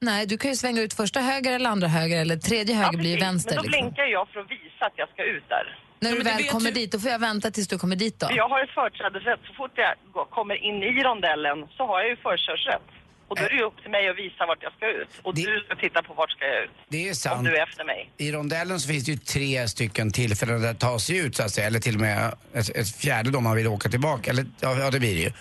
Nej, 0.00 0.26
du 0.26 0.38
kan 0.38 0.50
ju 0.50 0.56
svänga 0.56 0.82
ut 0.82 0.94
första 0.94 1.20
höger 1.20 1.52
eller 1.52 1.70
andra 1.70 1.88
höger 1.88 2.20
eller 2.20 2.36
tredje 2.36 2.74
höger 2.74 2.98
blir 2.98 3.10
ju 3.10 3.16
precis. 3.16 3.28
vänster. 3.28 3.50
Men 3.50 3.56
då 3.56 3.62
Liksom. 3.62 3.80
blinkar 3.80 4.04
jag 4.04 4.28
för 4.28 4.40
att 4.40 4.50
visa 4.50 4.86
att 4.86 4.92
jag 4.96 5.08
ska 5.08 5.24
ut 5.24 5.44
där. 5.48 5.78
När 6.00 6.12
du 6.12 6.22
väl 6.22 6.42
kommer 6.44 6.66
ju- 6.66 6.72
dit, 6.74 6.92
då 6.92 6.98
får 6.98 7.10
jag 7.10 7.18
vänta 7.18 7.50
tills 7.50 7.68
du 7.68 7.78
kommer 7.78 7.96
dit 7.96 8.18
då. 8.20 8.26
Jag 8.30 8.48
har 8.48 8.60
ju 8.60 8.66
företrädesrätt. 8.66 9.40
Så 9.46 9.52
fort 9.54 9.72
jag 9.74 9.94
går- 10.12 10.24
kommer 10.24 10.54
in 10.68 10.82
i 10.82 11.02
rondellen 11.02 11.58
så 11.76 11.86
har 11.86 12.00
jag 12.00 12.08
ju 12.10 12.16
förkörsrätt. 12.16 12.82
Och 13.30 13.36
då 13.36 13.42
är 13.42 13.48
det 13.48 13.54
ju 13.56 13.62
upp 13.62 13.82
till 13.82 13.90
mig 13.90 14.08
att 14.08 14.16
visa 14.18 14.46
vart 14.46 14.62
jag 14.62 14.72
ska 14.72 14.86
ut. 14.90 15.08
Och 15.22 15.34
du 15.34 15.62
ska 15.66 15.76
titta 15.76 16.02
på 16.02 16.14
vart 16.14 16.30
ska 16.30 16.44
jag 16.44 16.64
ut. 16.64 16.70
Det 16.88 17.04
är 17.06 17.08
Om 17.10 17.14
sant. 17.14 17.44
du 17.44 17.56
är 17.56 17.62
efter 17.62 17.84
mig. 17.84 18.10
I 18.16 18.32
rondellen 18.32 18.80
så 18.80 18.88
finns 18.88 19.04
det 19.04 19.12
ju 19.12 19.18
tre 19.18 19.68
stycken 19.68 20.12
tillfällen 20.12 20.62
där 20.62 20.74
ta 20.74 20.98
sig 20.98 21.16
ut 21.16 21.36
så 21.36 21.42
att 21.42 21.50
säga. 21.50 21.66
Eller 21.66 21.80
till 21.80 21.94
och 21.94 22.00
med 22.00 22.34
ett, 22.54 22.68
ett 22.76 22.96
fjärde 22.96 23.30
då 23.30 23.38
om 23.38 23.44
man 23.44 23.56
vill 23.56 23.66
åka 23.66 23.88
tillbaka. 23.88 24.30
Eller, 24.30 24.46
ja, 24.60 24.90
det 24.90 25.00
blir 25.00 25.14
det 25.14 25.20
ju. 25.20 25.32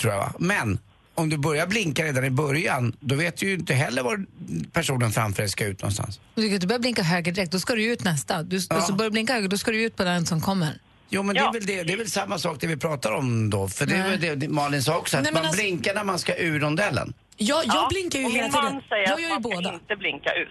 Tror 0.00 0.12
jag 0.12 0.20
va? 0.20 0.32
Men 0.38 0.78
om 1.14 1.28
du 1.28 1.36
börjar 1.38 1.66
blinka 1.66 2.04
redan 2.04 2.24
i 2.24 2.30
början, 2.30 2.96
då 3.00 3.14
vet 3.14 3.36
du 3.36 3.46
ju 3.48 3.54
inte 3.54 3.74
heller 3.74 4.02
var 4.02 4.24
personen 4.72 5.10
framför 5.12 5.42
dig 5.42 5.48
ska 5.50 5.64
ut 5.66 5.82
någonstans. 5.82 6.20
Du 6.34 6.42
kan 6.42 6.54
inte 6.54 6.66
börja 6.66 6.78
blinka 6.78 7.02
höger 7.02 7.32
direkt, 7.32 7.52
då 7.52 7.60
ska 7.60 7.74
du 7.74 7.84
ut 7.84 8.04
nästa. 8.04 8.42
Du, 8.42 8.56
Ja. 8.56 8.76
alltså 8.76 8.92
börjar 8.92 9.10
du 9.10 9.12
blinka 9.12 9.32
höger, 9.32 9.48
då 9.48 9.58
ska 9.58 9.70
du 9.70 9.82
ut 9.84 9.96
på 9.96 10.04
den 10.04 10.26
som 10.26 10.40
kommer. 10.40 10.78
Jo 11.10 11.22
men 11.22 11.34
det, 11.34 11.40
är 11.40 11.52
väl 11.52 11.66
det, 11.66 11.82
det 11.82 11.92
är 11.92 11.96
väl 11.96 12.10
samma 12.10 12.38
sak 12.38 12.56
det 12.60 12.66
vi 12.66 12.76
pratar 12.76 13.12
om 13.12 13.50
då. 13.50 13.68
För 13.68 13.86
det 13.86 13.94
är 13.96 14.10
väl 14.10 14.20
det, 14.20 14.34
det 14.34 14.48
Malin 14.48 14.82
sa 14.82 14.96
också, 14.98 15.16
att 15.16 15.22
Nej, 15.22 15.32
man 15.32 15.42
alltså- 15.46 15.62
blinkar 15.62 15.94
när 15.94 16.04
man 16.04 16.18
ska 16.18 16.36
ur 16.36 16.60
rondellen. 16.60 17.14
Jag, 17.36 17.66
jag 17.66 17.74
Ja, 17.76 17.88
blinkar 17.90 18.18
ju 18.18 18.24
och 18.24 18.30
hela 18.30 18.42
min 18.44 18.52
man 18.52 18.66
tiden. 18.66 18.82
säger 18.88 19.02
Jag 19.04 19.12
att 19.14 19.20
gör 19.20 19.28
ju 19.28 19.34
man 19.34 19.42
ska 19.42 19.50
båda. 19.56 19.74
inte 19.74 19.96
blinka 19.96 20.34
ut. 20.34 20.48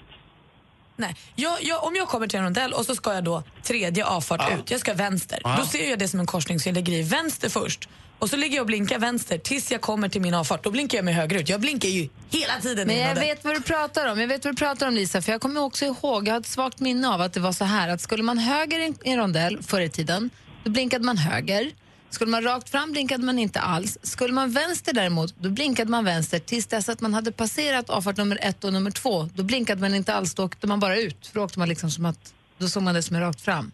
Nej, 1.00 1.16
jag, 1.36 1.58
jag, 1.64 1.84
om 1.84 1.96
jag 1.96 2.08
kommer 2.08 2.28
till 2.28 2.40
en 2.40 2.46
rondell 2.46 2.74
och 2.74 2.86
så 2.86 2.96
ska 2.96 3.14
jag 3.14 3.24
då 3.24 3.44
tredje 3.64 4.06
avfart 4.06 4.54
ut, 4.60 4.72
jag 4.72 4.80
ska 4.80 4.94
vänster. 4.94 5.40
Ja. 5.44 5.56
Då 5.60 5.66
ser 5.66 5.90
jag 5.90 6.00
det 6.00 6.08
som 6.08 6.20
en 6.20 6.26
korsning 6.26 6.60
så 6.60 6.70
jag 6.70 6.74
lägger 6.76 6.94
i 6.94 7.02
vänster 7.04 7.50
först. 7.50 7.90
Och 8.20 8.30
så 8.30 8.36
ligger 8.38 8.56
jag 8.56 8.62
och 8.62 8.68
blinkar 8.68 9.00
vänster 9.00 9.38
tills 9.38 9.72
jag 9.72 9.82
kommer 9.82 10.10
till 10.10 10.22
min 10.22 10.34
avfart. 10.34 10.64
Då 10.64 10.72
blinkar 10.72 10.98
jag 10.98 11.06
med 11.06 11.16
höger 11.16 11.38
ut. 11.40 11.50
Jag 11.50 11.62
blinkar 11.62 11.90
ju 11.90 12.10
hela 12.30 12.54
tiden 12.62 12.88
Men 12.88 12.98
jag 12.98 13.16
vet 13.16 13.44
vad 13.44 13.56
du 13.56 13.62
pratar 13.62 14.12
om. 14.12 14.20
Jag 14.20 14.28
vet 14.28 14.46
vad 14.46 14.54
du 14.54 14.58
pratar 14.58 14.88
om 14.88 14.94
Lisa, 14.94 15.22
för 15.22 15.32
jag 15.32 15.42
kommer 15.42 15.62
också 15.62 15.86
ihåg, 15.86 16.28
jag 16.28 16.34
har 16.34 16.40
ett 16.40 16.46
svagt 16.48 16.80
minne 16.80 17.10
av 17.10 17.22
att 17.22 17.34
det 17.34 17.40
var 17.40 17.52
så 17.52 17.66
här 17.66 17.90
att 17.90 18.02
skulle 18.02 18.24
man 18.24 18.38
höger 18.38 18.80
i 18.80 18.94
en 19.04 19.18
rondell 19.18 19.64
förr 19.64 19.82
i 19.82 19.90
tiden, 19.90 20.30
då 20.68 20.72
blinkade 20.72 21.06
man 21.06 21.18
höger. 21.18 21.72
Skulle 22.10 22.32
man 22.32 22.44
rakt 22.44 22.70
fram 22.70 22.92
blinkade 22.92 23.24
man 23.24 23.40
inte 23.40 23.60
alls. 23.60 23.98
Skulle 24.04 24.34
man 24.34 24.52
vänster 24.52 24.94
däremot, 24.94 25.36
då 25.40 25.50
blinkade 25.50 25.92
man 25.92 26.06
vänster 26.06 26.40
tills 26.40 26.66
dess 26.66 26.90
att 26.90 27.02
man 27.02 27.14
hade 27.14 27.32
passerat 27.32 27.90
avfart 27.90 28.18
nummer 28.18 28.40
ett 28.42 28.64
och 28.64 28.74
nummer 28.74 28.92
två. 28.92 29.30
Då 29.34 29.44
blinkade 29.44 29.82
man 29.82 29.96
inte 29.96 30.14
alls, 30.14 30.34
då 30.34 30.44
åkte 30.44 30.68
man 30.68 30.80
bara 30.80 30.98
ut. 30.98 31.28
För 31.28 31.40
då 31.40 31.46
åkte 31.46 31.60
man 31.60 31.70
liksom 31.70 31.92
som 31.92 32.06
att, 32.06 32.34
då 32.58 32.70
såg 32.70 32.84
man 32.84 32.96
det 32.96 33.04
som 33.04 33.16
är 33.16 33.22
rakt 33.22 33.42
fram. 33.42 33.72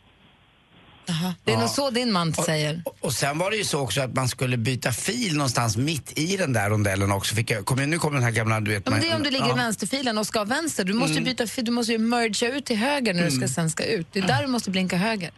Det 1.06 1.52
är 1.52 1.56
Ja. 1.56 1.60
nog 1.60 1.70
så 1.70 1.90
din 1.90 2.12
man 2.12 2.34
säger. 2.34 2.82
Och, 2.86 2.98
och 3.02 3.14
sen 3.14 3.38
var 3.38 3.52
det 3.52 3.58
ju 3.58 3.64
så 3.66 3.80
också 3.80 4.02
att 4.02 4.14
man 4.16 4.28
skulle 4.30 4.58
byta 4.58 4.92
fil 4.92 5.34
någonstans 5.38 5.78
mitt 5.78 6.18
i 6.20 6.38
den 6.38 6.54
där 6.54 6.70
rondellen 6.70 7.12
också. 7.12 7.36
Fick 7.36 7.52
jag, 7.52 7.66
kom, 7.66 7.78
nu 7.90 7.98
kommer 8.00 8.16
den 8.16 8.24
här 8.24 8.32
gamla, 8.32 8.60
du 8.60 8.72
vet. 8.72 8.84
Ja, 8.86 8.92
men 8.92 9.02
det 9.02 9.10
är 9.10 9.16
om 9.16 9.24
du 9.24 9.30
ligger 9.30 9.46
ja. 9.48 9.54
i 9.54 9.58
vänsterfilen 9.58 10.18
och 10.18 10.28
ska 10.28 10.44
vänster. 10.44 10.84
Du 10.84 10.94
måste 10.94 11.12
Mm. 11.14 11.24
byta 11.24 11.48
fil, 11.48 11.66
du 11.66 11.72
måste 11.72 11.92
ju 11.92 11.98
mergea 11.98 12.56
ut 12.56 12.66
till 12.66 12.78
höger 12.78 13.14
när 13.14 13.26
du 13.26 13.32
ska, 13.32 13.48
sen 13.48 13.70
ska 13.70 13.84
ut. 13.86 14.08
Det 14.12 14.20
är 14.20 14.28
där 14.28 14.42
du 14.42 14.48
måste 14.48 14.70
blinka 14.72 14.96
höger. 14.98 15.32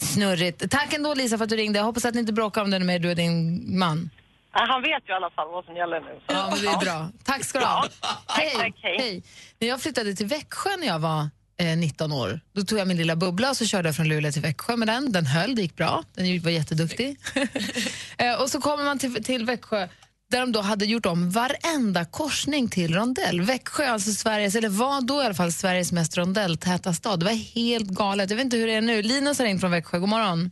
Snurrigt. 0.00 0.70
Tack 0.70 0.92
ändå 0.92 1.14
Lisa 1.14 1.38
för 1.38 1.44
att 1.44 1.50
du 1.50 1.56
ringde. 1.56 1.78
Jag 1.78 1.84
hoppas 1.84 2.04
att 2.04 2.14
ni 2.14 2.20
inte 2.20 2.32
bråkar 2.32 2.62
om 2.62 2.70
det 2.70 2.78
med 2.78 3.02
du 3.02 3.10
och 3.10 3.16
din 3.16 3.64
man. 3.78 4.10
Ja, 4.52 4.66
han 4.68 4.82
vet 4.82 5.08
ju 5.08 5.12
i 5.12 5.16
alla 5.16 5.30
fall 5.30 5.48
vad 5.50 5.64
som 5.64 5.76
gäller 5.76 6.00
nu. 6.00 6.20
Ja, 6.26 6.48
men 6.52 6.62
det 6.62 6.68
är 6.68 6.78
bra. 6.78 7.08
Tack 7.24 7.44
ska 7.44 7.58
du 7.58 7.64
ha. 7.64 7.88
Hej. 8.28 8.52
tack, 8.56 8.74
hej. 8.82 8.96
Hej. 8.98 9.22
När 9.58 9.68
jag 9.68 9.80
flyttade 9.82 10.14
till 10.14 10.26
Växjö 10.26 10.70
när 10.78 10.86
jag 10.86 10.98
var 10.98 11.28
eh, 11.56 11.76
19 11.78 12.12
år, 12.12 12.40
då 12.52 12.62
tog 12.62 12.78
jag 12.78 12.88
min 12.88 12.96
lilla 12.96 13.16
bubbla 13.16 13.50
och 13.50 13.56
så 13.56 13.66
körde 13.66 13.88
jag 13.88 13.96
från 13.96 14.08
Luleå 14.08 14.32
till 14.32 14.42
Växjö 14.42 14.76
med 14.76 14.88
den. 14.88 15.12
Den 15.12 15.26
höll, 15.26 15.54
det 15.54 15.62
gick 15.62 15.76
bra. 15.76 16.04
Den 16.14 16.42
var 16.42 16.50
jätteduktig. 16.50 17.16
eh, 18.18 18.42
och 18.42 18.50
så 18.50 18.60
kommer 18.60 18.84
man 18.84 18.98
till, 18.98 19.24
till 19.24 19.46
Växjö 19.46 19.88
där 20.30 20.40
de 20.40 20.52
då 20.52 20.60
hade 20.60 20.84
gjort 20.84 21.06
om 21.06 21.30
varenda 21.30 22.04
korsning 22.04 22.68
till 22.68 22.94
rondell. 22.94 23.40
Växjö 23.40 23.86
alltså 23.86 24.10
Sveriges, 24.10 24.54
eller 24.54 24.68
var 24.68 25.00
då 25.00 25.22
i 25.22 25.24
alla 25.24 25.34
fall 25.34 25.52
Sveriges 25.52 25.92
mest 25.92 26.16
rondelltäta 26.18 26.92
stad. 26.92 27.20
Det 27.20 27.24
var 27.26 27.54
helt 27.54 27.88
galet. 27.88 28.30
Jag 28.30 28.36
vet 28.36 28.44
inte 28.44 28.56
hur 28.56 28.66
det 28.66 28.74
är 28.74 28.80
nu. 28.80 29.02
Linus 29.02 29.38
har 29.38 29.46
ringt 29.46 29.60
från 29.60 29.70
Växjö. 29.70 29.98
God 29.98 30.08
morgon. 30.08 30.50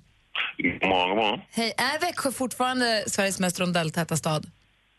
God 0.59 0.89
morgon, 0.91 1.09
god 1.09 1.19
morgon. 1.19 1.41
Hej. 1.51 1.73
Är 1.77 2.01
Växjö 2.01 2.33
fortfarande 2.33 3.05
Sveriges 3.07 3.39
mest 3.41 3.61
rondelltäta 3.61 4.17
stad? 4.17 4.47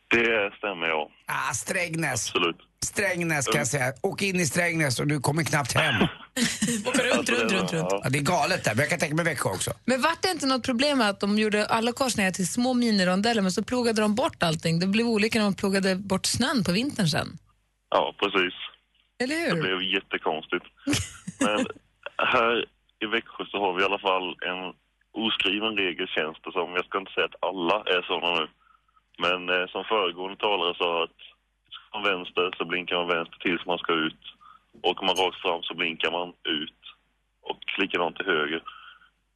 Det 0.09 0.51
stämmer, 0.57 0.87
ja. 0.87 1.09
Ah, 1.27 1.53
Strängnäs. 1.53 2.27
Absolut. 2.27 2.57
Strängnäs 2.85 3.45
kan 3.47 3.57
jag 3.59 3.67
säga. 3.67 3.93
Åk 4.01 4.21
in 4.21 4.35
i 4.35 4.45
Strängnäs 4.45 4.99
och 4.99 5.07
du 5.07 5.19
kommer 5.19 5.43
knappt 5.43 5.73
hem. 5.73 5.95
Åker 6.89 7.03
runt, 7.15 7.29
runt, 7.29 7.51
runt, 7.51 7.73
runt. 7.73 7.87
Ja, 7.91 8.09
det 8.09 8.17
är 8.17 8.23
galet 8.23 8.63
där, 8.63 8.71
men 8.75 8.79
jag 8.79 8.89
kan 8.89 8.99
tänka 8.99 9.15
mig 9.15 9.25
Växjö 9.25 9.49
också. 9.49 9.71
Men 9.85 10.01
vart 10.01 10.21
det 10.21 10.29
inte 10.29 10.45
något 10.45 10.65
problem 10.65 10.97
med 10.97 11.09
att 11.09 11.19
de 11.19 11.39
gjorde 11.39 11.65
alla 11.65 11.91
korsningar 11.91 12.31
till 12.31 12.47
små 12.47 12.73
minirondeller 12.73 13.41
men 13.41 13.51
så 13.51 13.63
plogade 13.63 14.01
de 14.01 14.15
bort 14.15 14.43
allting? 14.43 14.79
Det 14.79 14.87
blev 14.87 15.07
olika 15.07 15.39
när 15.39 15.45
de 15.45 15.55
plogade 15.55 15.95
bort 15.95 16.25
snön 16.25 16.63
på 16.63 16.71
vintern 16.71 17.07
sen. 17.07 17.27
Ja, 17.89 18.13
precis. 18.19 18.53
Eller 19.23 19.35
hur? 19.35 19.55
Det 19.55 19.61
blev 19.61 19.81
jättekonstigt. 19.81 20.65
Men 21.39 21.65
här 22.17 22.65
i 23.03 23.05
Växjö 23.05 23.45
så 23.51 23.57
har 23.59 23.73
vi 23.73 23.81
i 23.81 23.85
alla 23.85 23.99
fall 23.99 24.27
en 24.51 24.61
oskriven 25.25 25.77
regel 25.77 26.07
känns 26.07 26.37
det 26.43 26.51
som. 26.51 26.73
Jag 26.73 26.85
ska 26.85 26.97
inte 26.99 27.13
säga 27.13 27.25
att 27.25 27.43
alla 27.49 27.77
är 27.95 28.01
sådana 28.01 28.39
nu. 28.39 28.47
Men 29.25 29.49
eh, 29.49 29.67
som 29.67 29.83
föregående 29.83 30.37
talare 30.37 30.75
sa 30.77 31.03
att 31.03 31.19
ska 31.73 31.85
man 31.93 32.03
vänster 32.11 32.51
så 32.57 32.65
blinkar 32.65 32.95
man 32.95 33.07
vänster 33.07 33.37
tills 33.39 33.65
man 33.65 33.77
ska 33.77 33.93
ut. 33.93 34.23
Åker 34.83 35.05
man 35.05 35.15
rakt 35.15 35.41
fram 35.41 35.63
så 35.63 35.73
blinkar 35.73 36.11
man 36.11 36.29
ut. 36.29 36.79
Och 37.41 37.59
likadant 37.77 38.15
till 38.15 38.25
höger. 38.25 38.63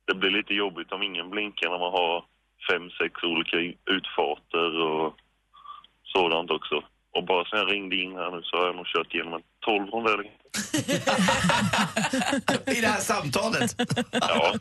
Det 0.07 0.15
blir 0.15 0.31
lite 0.31 0.53
jobbigt 0.53 0.91
om 0.91 1.03
ingen 1.03 1.29
blinkar 1.29 1.69
när 1.69 1.79
man 1.79 1.91
har 1.91 2.25
fem, 2.69 2.89
sex 2.89 3.23
olika 3.23 3.57
utfarter 3.95 4.81
och 4.81 5.15
sådant 6.03 6.51
också. 6.51 6.83
Och 7.15 7.23
bara 7.25 7.45
sen 7.45 7.59
jag 7.59 7.71
ringde 7.71 7.95
in 7.95 8.15
här 8.15 8.31
nu 8.31 8.41
så 8.43 8.57
har 8.57 8.65
jag 8.65 8.75
nog 8.75 8.85
kört 8.85 9.13
igenom 9.13 9.33
en 9.33 9.41
12 9.59 9.89
rondeller. 9.89 10.23
I 12.77 12.81
det 12.81 12.87
här 12.87 12.99
samtalet. 12.99 13.75
Ja, 14.11 14.53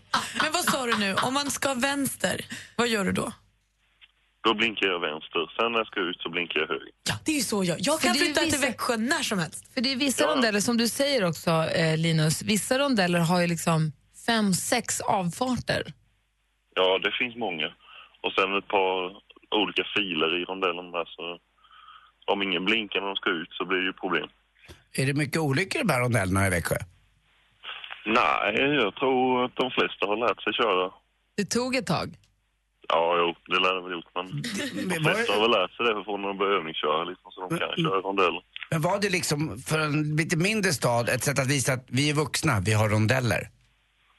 Men 0.42 0.52
vad 0.52 0.64
sa 0.64 0.86
du 0.86 0.98
nu? 0.98 1.14
Om 1.14 1.34
man 1.34 1.50
ska 1.50 1.74
vänster, 1.74 2.40
vad 2.76 2.88
gör 2.88 3.04
du 3.04 3.12
då? 3.12 3.32
Då 4.44 4.54
blinkar 4.54 4.86
jag 4.86 5.00
vänster. 5.00 5.40
Sen 5.56 5.72
när 5.72 5.78
jag 5.78 5.86
ska 5.86 6.00
ut 6.00 6.20
så 6.20 6.28
blinkar 6.28 6.60
jag 6.60 6.68
höger. 6.68 6.88
Det 7.24 7.32
är 7.32 7.36
ju 7.36 7.40
så 7.40 7.64
jag 7.64 7.76
Jag 7.80 8.00
kan 8.00 8.14
flytta 8.14 8.40
till 8.40 8.50
vissa- 8.50 8.66
Växjö 8.66 8.96
när 8.96 9.22
som 9.22 9.38
helst. 9.38 9.74
För 9.74 9.80
det 9.80 9.92
är 9.92 9.96
vissa 9.96 10.24
Ja. 10.24 10.30
rondeller, 10.30 10.60
som 10.60 10.76
du 10.76 10.88
säger 10.88 11.24
också 11.24 11.50
eh, 11.50 11.96
Linus, 11.98 12.42
vissa 12.42 12.78
rondeller 12.78 13.18
har 13.18 13.40
ju 13.40 13.46
liksom 13.46 13.92
fem, 14.26 14.52
sex 14.52 15.00
avfarter. 15.00 15.82
Ja, 16.74 16.98
det 16.98 17.12
finns 17.18 17.36
många. 17.36 17.66
Och 18.22 18.32
sen 18.32 18.56
ett 18.58 18.68
par 18.68 18.96
olika 19.62 19.84
filer 19.96 20.40
i 20.42 20.44
rondellen 20.44 20.90
där 20.90 21.04
så 21.16 21.38
om 22.32 22.42
ingen 22.42 22.64
blinkar 22.64 23.00
när 23.00 23.06
de 23.06 23.16
ska 23.16 23.30
ut 23.30 23.48
så 23.52 23.64
blir 23.64 23.78
det 23.78 23.84
ju 23.84 23.92
problem. 23.92 24.28
Är 24.94 25.06
det 25.06 25.14
mycket 25.14 25.40
olyckor 25.40 25.80
i 25.80 25.84
de 25.84 25.92
här 25.92 26.00
rondellerna 26.00 26.46
i 26.46 26.50
Växjö? 26.50 26.76
Nej, 28.06 28.54
jag 28.84 28.94
tror 28.96 29.44
att 29.44 29.56
de 29.56 29.70
flesta 29.70 30.06
har 30.06 30.16
lärt 30.16 30.42
sig 30.42 30.52
köra. 30.52 30.90
Det 31.36 31.44
tog 31.44 31.76
ett 31.76 31.86
tag. 31.86 32.08
Ja, 32.94 33.16
jo, 33.20 33.28
det 33.52 33.60
lär 33.64 33.74
det 33.74 33.82
väl 33.82 33.92
gjort, 33.92 34.10
men 34.14 34.26
de 34.88 34.94
flesta 35.04 35.32
har 35.32 35.40
väl 35.40 35.50
lärt 35.50 35.72
sig 35.76 35.86
det 35.86 36.04
från 36.04 36.20
att 36.24 36.30
de 36.30 36.38
börjar 36.38 36.56
övningsköra 36.58 37.04
liksom, 37.04 37.30
så 37.32 37.38
de 37.40 37.58
kan 37.58 37.68
köra 37.84 38.00
rondeller. 38.00 38.42
Men 38.70 38.80
var 38.82 39.00
det 39.00 39.10
liksom 39.10 39.58
för 39.68 39.78
en 39.78 40.16
lite 40.16 40.36
mindre 40.36 40.72
stad 40.72 41.08
ett 41.08 41.24
sätt 41.24 41.38
att 41.38 41.46
visa 41.46 41.72
att 41.72 41.86
vi 41.88 42.10
är 42.10 42.14
vuxna, 42.14 42.60
vi 42.60 42.72
har 42.72 42.88
rondeller? 42.88 43.48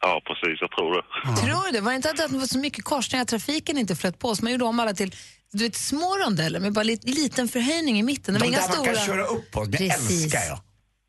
Ja, 0.02 0.22
precis, 0.28 0.62
jag 0.62 0.72
tror 0.72 0.92
det. 0.96 1.04
Tror 1.42 1.66
du 1.66 1.72
det? 1.72 1.82
Var 1.82 1.92
det 1.92 1.96
inte 1.96 2.10
att 2.10 2.18
det 2.18 2.38
var 2.38 2.46
så 2.46 2.60
mycket 2.60 2.84
korsningar 2.84 3.22
att 3.22 3.28
trafiken 3.28 3.78
inte 3.78 3.96
flöt 3.96 4.20
på 4.20 4.36
så 4.36 4.44
man 4.44 4.52
gjorde 4.52 4.66
om 4.66 4.80
alla 4.80 4.94
till 4.94 5.12
du 5.52 5.64
vet, 5.64 5.76
små 5.76 6.18
rondeller 6.26 6.60
med 6.60 6.74
bara 6.74 6.84
lit, 6.84 7.04
liten 7.04 7.48
förhöjning 7.48 8.00
i 8.00 8.04
mitten? 8.04 8.34
Det 8.34 8.40
var 8.40 8.48
De 8.48 8.54
inga 8.54 8.58
där 8.58 8.74
stora... 8.74 8.86
man 8.86 8.96
kan 8.96 9.06
köra 9.06 9.26
upp 9.26 9.52
på, 9.52 9.64
det 9.64 9.78
Precis. 9.78 10.24
älskar 10.24 10.44
jag. 10.50 10.60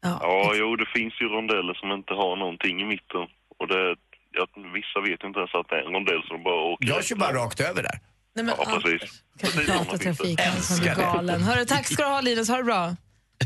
Ja, 0.02 0.52
jo, 0.54 0.76
det 0.76 0.88
finns 0.96 1.14
ju 1.20 1.26
rondeller 1.28 1.74
som 1.74 1.92
inte 1.92 2.12
har 2.14 2.36
någonting 2.36 2.80
i 2.80 2.84
mitten. 2.84 3.24
Och 3.58 3.66
det, 3.68 3.96
ja, 4.36 4.46
vissa 4.78 5.00
vet 5.10 5.20
inte 5.28 5.38
ens 5.38 5.54
att 5.54 5.68
det 5.68 5.76
är 5.76 5.84
en 5.86 5.92
rondell 5.92 6.22
som 6.28 6.42
bara 6.42 6.60
åker. 6.72 6.88
Jag 6.88 7.04
kör 7.04 7.16
bara 7.16 7.32
rakt 7.32 7.60
över 7.60 7.82
där. 7.82 7.98
Nej, 8.36 8.44
men, 8.44 8.54
Ja, 8.58 8.80
precis. 8.82 9.22
precis. 9.40 9.66
Datatrafiken 9.66 10.52
som 10.62 10.78
blir 10.80 10.88
Älskar 10.90 10.94
det. 10.96 11.02
galen. 11.02 11.42
Hörru, 11.42 11.64
tack 11.64 11.86
ska 11.86 12.02
du 12.02 12.08
ha 12.08 12.20
Linus, 12.20 12.48
ha 12.48 12.56
det 12.56 12.64
bra. 12.64 12.96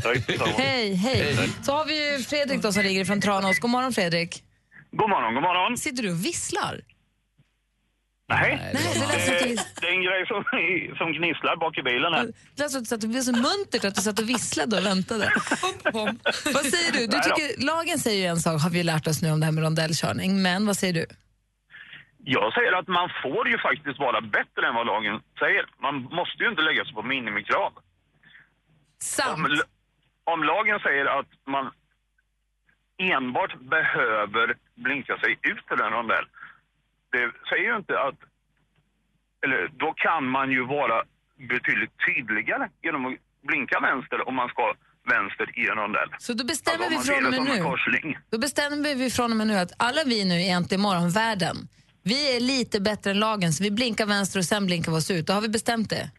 Tack 0.03 0.27
detsamma. 0.27 0.51
Hej, 0.57 0.93
hej. 0.93 1.49
Så 1.61 1.71
har 1.73 1.85
vi 1.85 2.11
ju 2.11 2.23
Fredrik 2.23 2.61
då 2.61 2.71
som 2.71 2.83
ringer 2.83 3.05
från 3.05 3.21
Tranås. 3.21 3.59
God 3.59 3.71
morgon 3.71 3.93
Fredrik. 3.93 4.43
God 4.91 5.09
morgon, 5.09 5.33
god 5.33 5.43
morgon. 5.43 5.77
Sitter 5.77 6.03
du 6.03 6.11
och 6.11 6.25
visslar? 6.25 6.81
Nej, 8.29 8.71
Nej, 8.73 8.73
det 8.73 8.99
lät 8.99 9.25
som 9.25 9.33
att 9.35 9.39
du, 9.39 9.55
det 9.81 9.87
är 9.87 9.91
en 9.91 10.03
grej 10.03 10.27
som, 10.27 10.43
som 10.97 11.07
gnisslar 11.13 11.55
bak 11.55 11.77
i 11.77 11.83
bilen 11.83 12.13
här. 12.13 12.25
det 12.55 12.61
lät 12.61 12.71
som 12.71 12.77
att 12.79 12.83
du 12.83 12.89
satt- 12.89 13.01
det 13.01 13.07
blev 13.07 13.21
så 13.21 13.31
muntert 13.31 13.85
att 13.85 13.95
du 13.95 14.01
satt 14.01 14.19
och 14.19 14.29
visslade 14.29 14.77
och 14.77 14.85
väntade. 14.85 15.31
vad 16.57 16.65
säger 16.73 16.91
du? 16.91 16.99
du 17.07 17.17
tycker, 17.27 17.65
lagen 17.65 17.99
säger 17.99 18.19
ju 18.21 18.25
en 18.25 18.37
sak, 18.37 18.61
har 18.61 18.69
vi 18.69 18.83
lärt 18.83 19.07
oss 19.07 19.21
nu 19.21 19.31
om 19.31 19.39
det 19.39 19.45
här 19.45 19.53
med 19.53 19.63
rondellkörning. 19.63 20.41
Men 20.41 20.65
vad 20.65 20.77
säger 20.77 20.93
du? 20.93 21.05
Jag 22.23 22.53
säger 22.53 22.73
att 22.79 22.87
man 22.87 23.09
får 23.23 23.47
ju 23.49 23.57
faktiskt 23.57 23.99
vara 23.99 24.21
bättre 24.21 24.67
än 24.67 24.75
vad 24.75 24.87
lagen 24.87 25.19
säger. 25.39 25.65
Man 25.81 25.95
måste 26.03 26.43
ju 26.43 26.49
inte 26.49 26.61
lägga 26.61 26.85
sig 26.85 26.93
på 26.93 27.03
minimikrav. 27.03 27.71
Sant. 29.01 29.37
Om, 29.37 29.61
om 30.33 30.43
lagen 30.43 30.79
säger 30.79 31.05
att 31.19 31.29
man 31.47 31.71
enbart 32.97 33.59
behöver 33.59 34.55
blinka 34.75 35.17
sig 35.17 35.31
ut 35.41 35.67
till 35.67 35.81
en 35.85 35.91
rondell, 35.97 36.25
det 37.11 37.31
säger 37.49 37.65
ju 37.71 37.75
inte 37.77 37.99
att... 38.07 38.19
Eller 39.43 39.61
då 39.83 39.93
kan 39.93 40.23
man 40.29 40.51
ju 40.51 40.65
vara 40.65 41.03
betydligt 41.53 41.93
tydligare 42.07 42.69
genom 42.81 43.05
att 43.05 43.13
blinka 43.47 43.79
vänster 43.79 44.27
om 44.27 44.35
man 44.35 44.49
ska 44.49 44.73
vänster 45.15 45.59
i 45.59 45.69
en 45.69 45.75
rondell. 45.75 46.09
Så 46.19 46.33
då 46.33 46.43
bestämmer 46.45 46.85
Alltså, 46.85 47.11
vi 47.11 47.19
från 47.19 47.25
och 47.25 47.43
med 47.43 48.03
nu. 48.03 48.13
Då 48.29 48.37
bestämmer 48.37 48.95
vi 48.95 49.09
från 49.09 49.31
och 49.31 49.37
med 49.37 49.47
nu 49.47 49.55
att 49.55 49.71
alla 49.77 50.01
vi 50.05 50.25
nu 50.25 50.35
i 50.35 50.49
Äntligen 50.49 50.81
morgon-världen, 50.81 51.55
vi 52.03 52.35
är 52.35 52.39
lite 52.39 52.81
bättre 52.81 53.11
än 53.11 53.19
lagen 53.19 53.53
så 53.53 53.63
vi 53.63 53.71
blinkar 53.71 54.05
vänster 54.05 54.39
och 54.39 54.45
sen 54.45 54.65
blinkar 54.65 54.91
vi 54.91 54.97
oss 54.97 55.11
ut. 55.11 55.27
Då 55.27 55.33
har 55.33 55.41
vi 55.41 55.49
bestämt 55.49 55.89
det. 55.89 56.11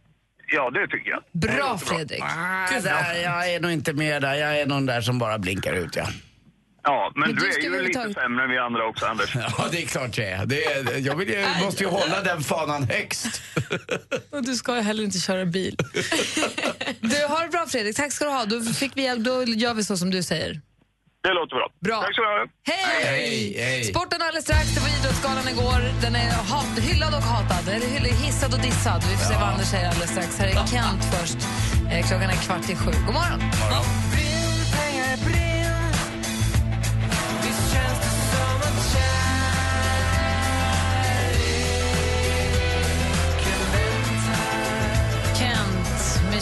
Ja, 0.53 0.71
det 0.71 0.89
tycker 0.89 1.11
jag. 1.11 1.23
Bra 1.33 1.79
Fredrik. 1.79 2.23
Ah, 2.23 2.81
där, 2.83 3.23
jag 3.23 3.55
är 3.55 3.61
nog 3.61 3.71
inte 3.71 3.93
med 3.93 4.23
där, 4.23 4.35
jag 4.35 4.61
är 4.61 4.67
någon 4.67 4.87
där 4.87 5.01
som 5.01 5.19
bara 5.19 5.39
blinkar 5.39 5.73
ut 5.73 5.97
ja. 5.97 6.07
Ja, 6.83 7.13
men, 7.15 7.21
Men 7.21 7.35
du 7.37 7.43
du 7.43 7.49
är 7.49 7.53
ska 7.53 7.63
ju 7.63 7.83
lite 7.83 7.99
ta- 7.99 8.21
sämre 8.21 8.45
än 8.45 8.51
vi 8.51 8.59
andra 8.59 8.87
också, 8.87 9.07
Anders. 9.07 9.35
Ja, 9.59 9.69
det 9.73 9.83
är 9.83 9.87
klart 9.87 10.19
jag 10.19 10.27
är. 10.29 10.47
Det 10.47 10.65
är 10.65 10.99
jag 11.07 11.17
vill 11.17 11.29
ju, 11.29 11.47
måste 11.65 11.85
ju 11.85 11.91
hålla 11.91 12.21
den 12.23 12.43
fanan 12.43 12.83
högst. 12.83 13.43
Och 14.31 14.45
du 14.45 14.55
ska 14.55 14.77
ju 14.77 14.83
heller 14.83 15.05
inte 15.05 15.19
köra 15.19 15.45
bil. 15.45 15.77
du, 17.01 17.27
har 17.29 17.43
det 17.45 17.49
bra 17.51 17.67
Fredrik, 17.69 17.97
tack 17.97 18.13
ska 18.13 18.25
du 18.25 18.31
ha. 18.31 18.45
Då, 18.45 18.61
fick 18.61 18.93
vi, 18.97 19.17
då 19.17 19.45
gör 19.45 19.75
vi 19.75 19.85
så 19.85 19.97
som 19.97 20.11
du 20.11 20.23
säger. 20.23 20.61
Det 21.23 21.33
låter 21.35 21.57
bra. 21.57 21.69
Bra. 21.81 22.03
Tack 22.03 22.15
så 22.15 22.23
mycket. 22.23 22.77
Hej! 22.77 23.05
Hej, 23.05 23.55
hej. 23.59 23.85
Sporten 23.85 24.23
alldeles 24.23 24.45
strax. 24.45 24.75
Det 24.75 24.81
var 24.81 24.89
Idrottsgalan 24.99 25.49
igår. 25.49 25.81
Den 26.03 26.15
är 26.17 26.31
hat, 26.31 26.79
hyllad 26.79 27.15
och 27.15 27.23
hatad. 27.23 27.69
Eller 27.75 27.87
hyll- 27.87 28.15
hissad 28.27 28.55
och 28.55 28.61
dissad. 28.61 29.03
Vi 29.11 29.17
får 29.17 29.25
se 29.25 29.35
vad 29.35 29.49
Anders 29.49 29.67
säger 29.67 29.89
alldeles 29.89 30.11
strax. 30.11 30.39
Här 30.39 30.47
är 30.49 30.53
Kent 30.67 31.03
först. 31.15 31.37
Eh, 31.93 32.07
klockan 32.09 32.31
är 32.31 32.37
kvart 32.47 32.71
i 32.71 32.77
sju. 32.77 32.91
God 33.07 33.15
morgon. 33.15 33.41
Kent 34.93 35.23
med 35.27 35.50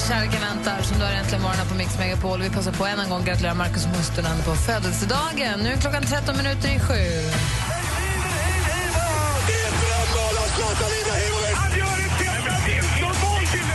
Kärleken 0.09 0.41
väntar 0.41 0.83
som 0.83 0.99
du 0.99 1.05
har 1.05 1.13
äntligen 1.13 1.43
morgonen 1.43 1.67
på 1.69 1.75
Mix 1.75 1.99
Megapol. 1.99 2.41
Vi 2.41 2.51
passar 2.51 2.73
på 2.73 2.87
än 2.87 2.99
en 2.99 3.11
gång 3.11 3.25
gratulera 3.25 3.55
Markus 3.55 3.87
Mustonen 3.87 4.39
på 4.45 4.55
födelsedagen. 4.55 5.61
Nu 5.63 5.69
är 5.73 5.77
klockan 5.77 6.03
13 6.03 6.37
minuter 6.37 6.69
i 6.69 6.81
sju. 6.81 6.95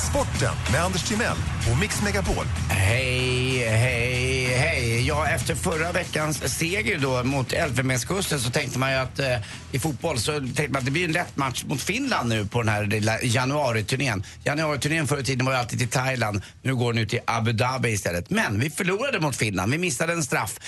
Sporten 0.09 0.55
med 0.71 0.83
Anders 0.83 1.03
Timell 1.03 1.37
och 1.71 1.79
Mix 1.79 2.01
Megapol. 2.03 2.45
Hej, 2.69 3.67
hej, 3.67 4.42
hej. 4.57 5.07
Ja, 5.07 5.27
efter 5.27 5.55
förra 5.55 5.91
veckans 5.91 6.57
seger 6.57 6.97
då 6.97 7.23
mot 7.23 7.53
Elfenbenskusten 7.53 8.39
så 8.39 8.49
tänkte 8.49 8.79
man 8.79 8.91
ju 8.91 8.97
att 8.97 9.19
eh, 9.19 9.37
i 9.71 9.79
fotboll 9.79 10.19
så 10.19 10.31
tänkte 10.31 10.69
man 10.69 10.79
att 10.79 10.85
det 10.85 10.91
blir 10.91 11.05
en 11.05 11.11
lätt 11.11 11.37
match 11.37 11.63
mot 11.67 11.81
Finland 11.81 12.29
nu 12.29 12.45
på 12.45 12.61
den 12.61 12.69
här 12.69 12.85
lilla 12.85 13.21
januariturnén. 13.21 14.23
Januariturnén 14.43 15.07
förr 15.07 15.19
i 15.19 15.23
tiden 15.23 15.45
var 15.45 15.53
ju 15.53 15.59
alltid 15.59 15.79
till 15.79 15.87
Thailand. 15.87 16.41
Nu 16.61 16.75
går 16.75 16.93
den 16.93 17.03
ut 17.03 17.09
till 17.09 17.19
Abu 17.25 17.51
Dhabi 17.51 17.89
istället. 17.89 18.29
Men 18.29 18.59
vi 18.59 18.69
förlorade 18.69 19.19
mot 19.19 19.35
Finland. 19.35 19.71
Vi 19.71 19.77
missade 19.77 20.13
en 20.13 20.23
straff. 20.23 20.59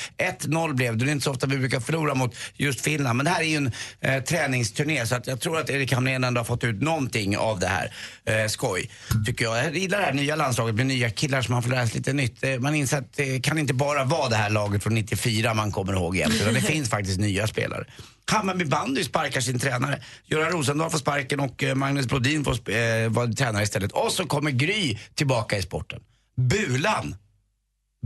1-0 0.42 0.74
blev 0.74 0.98
det. 0.98 1.06
Det 1.06 1.12
är 1.12 1.14
inte 1.14 1.24
så 1.24 1.32
ofta 1.32 1.48
vi 1.48 1.58
brukar 1.58 1.80
förlora 1.80 2.16
mot 2.16 2.36
just 2.54 2.82
Finland. 2.82 3.18
Men 3.18 3.26
det 3.26 3.32
här 3.32 3.42
är 3.42 3.46
ju 3.46 3.58
en 3.58 3.72
eh, 4.02 4.24
träningsturné 4.24 5.06
så 5.06 5.16
att 5.16 5.28
jag 5.28 5.40
tror 5.42 5.60
att 5.60 5.70
Erik 5.70 5.94
Hamrén 5.94 6.24
ändå 6.24 6.40
har 6.40 6.46
fått 6.46 6.64
ut 6.64 6.82
någonting 6.82 7.38
av 7.38 7.60
det 7.60 7.68
här. 7.68 7.94
Eh, 8.26 8.48
skoj, 8.48 8.90
tycker 9.26 9.46
jag. 9.46 9.66
Jag 9.66 9.78
gillar 9.78 10.00
det 10.00 10.06
här 10.06 10.14
nya 10.14 10.36
landslaget 10.36 10.76
med 10.76 10.86
nya 10.86 11.10
killar 11.10 11.42
som 11.42 11.54
man 11.54 11.64
får 11.64 11.70
lära 11.70 11.88
sig 11.88 11.98
lite 11.98 12.14
nytt. 12.14 12.44
Eh, 12.44 12.60
man 12.60 12.76
inser 12.76 12.98
att 12.98 13.14
det 13.14 13.40
kan 13.40 13.58
inte 13.58 13.74
bara 13.76 14.04
vara 14.04 14.30
det 14.30 14.36
här 14.36 14.50
laget 14.50 14.84
från 14.84 14.94
94 14.94 15.54
man 15.54 15.72
kommer 15.72 15.94
ihåg 15.94 16.16
jämt. 16.18 16.34
utan 16.42 16.54
Det 16.54 16.62
finns 16.74 16.90
faktiskt 16.90 17.20
nya 17.20 17.48
spelare. 17.48 17.86
Hammarby 18.32 18.66
bandy 18.66 19.04
sparkar 19.04 19.42
sin 19.42 19.60
tränare. 19.60 20.02
Göran 20.26 20.52
Rosendahl 20.52 20.90
får 20.90 20.98
sparken 20.98 21.40
och 21.40 21.64
eh, 21.64 21.76
Magnus 21.76 22.08
Brodin 22.08 22.44
får 22.44 22.70
eh, 22.72 23.10
vara 23.10 23.28
tränare 23.28 23.64
istället. 23.64 23.92
Och 23.92 24.12
så 24.12 24.26
kommer 24.26 24.52
Gry 24.52 24.98
tillbaka 25.16 25.58
i 25.58 25.62
sporten. 25.62 26.00
Bulan 26.38 27.16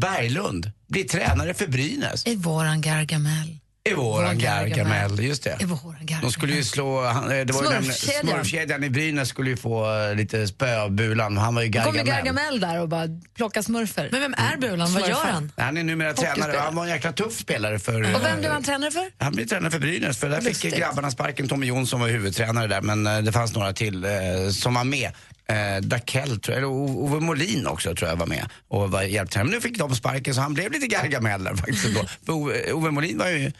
Berglund 0.01 0.71
blir 0.87 1.03
tränare 1.03 1.53
för 1.53 1.67
Brynäs. 1.67 2.27
I 2.27 2.35
våran 2.35 2.81
Gargamel. 2.81 3.57
I 3.83 3.93
våran 3.93 4.35
Vår 4.35 4.41
Gargamel. 4.41 4.69
Gargamel, 4.77 5.23
just 5.25 5.43
det. 5.43 5.57
I 5.59 5.65
våran 5.65 5.95
Gargamel. 5.99 6.21
De 6.21 6.31
skulle 6.31 6.53
ju 6.53 6.63
slå, 6.63 7.05
han, 7.05 7.23
eh, 7.23 7.45
det 7.45 7.53
var 7.53 7.63
ju 7.63 7.69
den, 7.69 7.83
Smurfkedjan. 7.83 8.83
i 8.83 8.89
Brynäs 8.89 9.29
skulle 9.29 9.49
ju 9.49 9.57
få 9.57 9.95
eh, 10.09 10.15
lite 10.15 10.47
spö 10.47 10.81
av 10.81 10.91
Bulan. 10.91 11.37
Han 11.37 11.55
var 11.55 11.61
ju 11.61 11.69
Då 11.69 11.79
kommer 11.81 12.03
Gargamel. 12.03 12.25
Gargamel 12.25 12.59
där 12.59 12.81
och 12.81 12.89
bara 12.89 13.05
plockar 13.35 13.61
smurfer. 13.61 14.09
Men 14.11 14.21
vem 14.21 14.33
är 14.33 14.57
Bulan? 14.57 14.93
Vad 14.93 15.09
gör 15.09 15.15
han? 15.15 15.51
Han 15.57 15.77
är 15.77 15.83
numera 15.83 16.13
tränare. 16.13 16.57
Han 16.57 16.75
var 16.75 16.83
en 16.83 16.89
jäkla 16.89 17.11
tuff 17.11 17.39
spelare 17.39 17.79
för... 17.79 18.01
Och 18.01 18.23
vem 18.23 18.33
eh, 18.33 18.39
blev 18.39 18.51
han 18.51 18.63
tränare 18.63 18.91
för? 18.91 19.23
Han 19.23 19.33
blev 19.33 19.45
tränare 19.45 19.71
för 19.71 19.79
Brynäs, 19.79 20.17
för 20.17 20.29
där 20.29 20.41
Lustigt. 20.41 20.73
fick 20.73 20.77
grabbarna 20.79 21.11
sparken. 21.11 21.47
Tommy 21.47 21.65
Jonsson 21.65 21.99
var 21.99 22.07
huvudtränare 22.07 22.67
där, 22.67 22.81
men 22.81 23.25
det 23.25 23.31
fanns 23.31 23.53
några 23.55 23.73
till 23.73 24.03
eh, 24.05 24.11
som 24.51 24.73
var 24.73 24.83
med. 24.83 25.11
Eh, 25.49 25.81
Dakell, 25.81 26.39
tror 26.39 26.53
jag, 26.53 26.57
eller 26.57 26.67
O- 26.67 27.03
Ove 27.05 27.19
Molin 27.19 27.67
också 27.67 27.95
tror 27.95 28.09
jag 28.09 28.15
var 28.17 28.25
med 28.25 28.49
och 28.67 28.91
var 28.91 29.01
hjälptränare. 29.03 29.45
Men 29.49 29.55
nu 29.55 29.61
fick 29.61 29.77
de 29.77 29.95
sparken 29.95 30.33
så 30.35 30.41
han 30.41 30.53
blev 30.53 30.71
lite 30.71 30.87
Gargamel 30.87 31.57
faktiskt. 31.57 31.87
Då. 32.25 32.33
Ove, 32.33 32.71
Ove 32.73 32.91
Molin 32.91 33.17
var 33.17 33.27
ju 33.27 33.51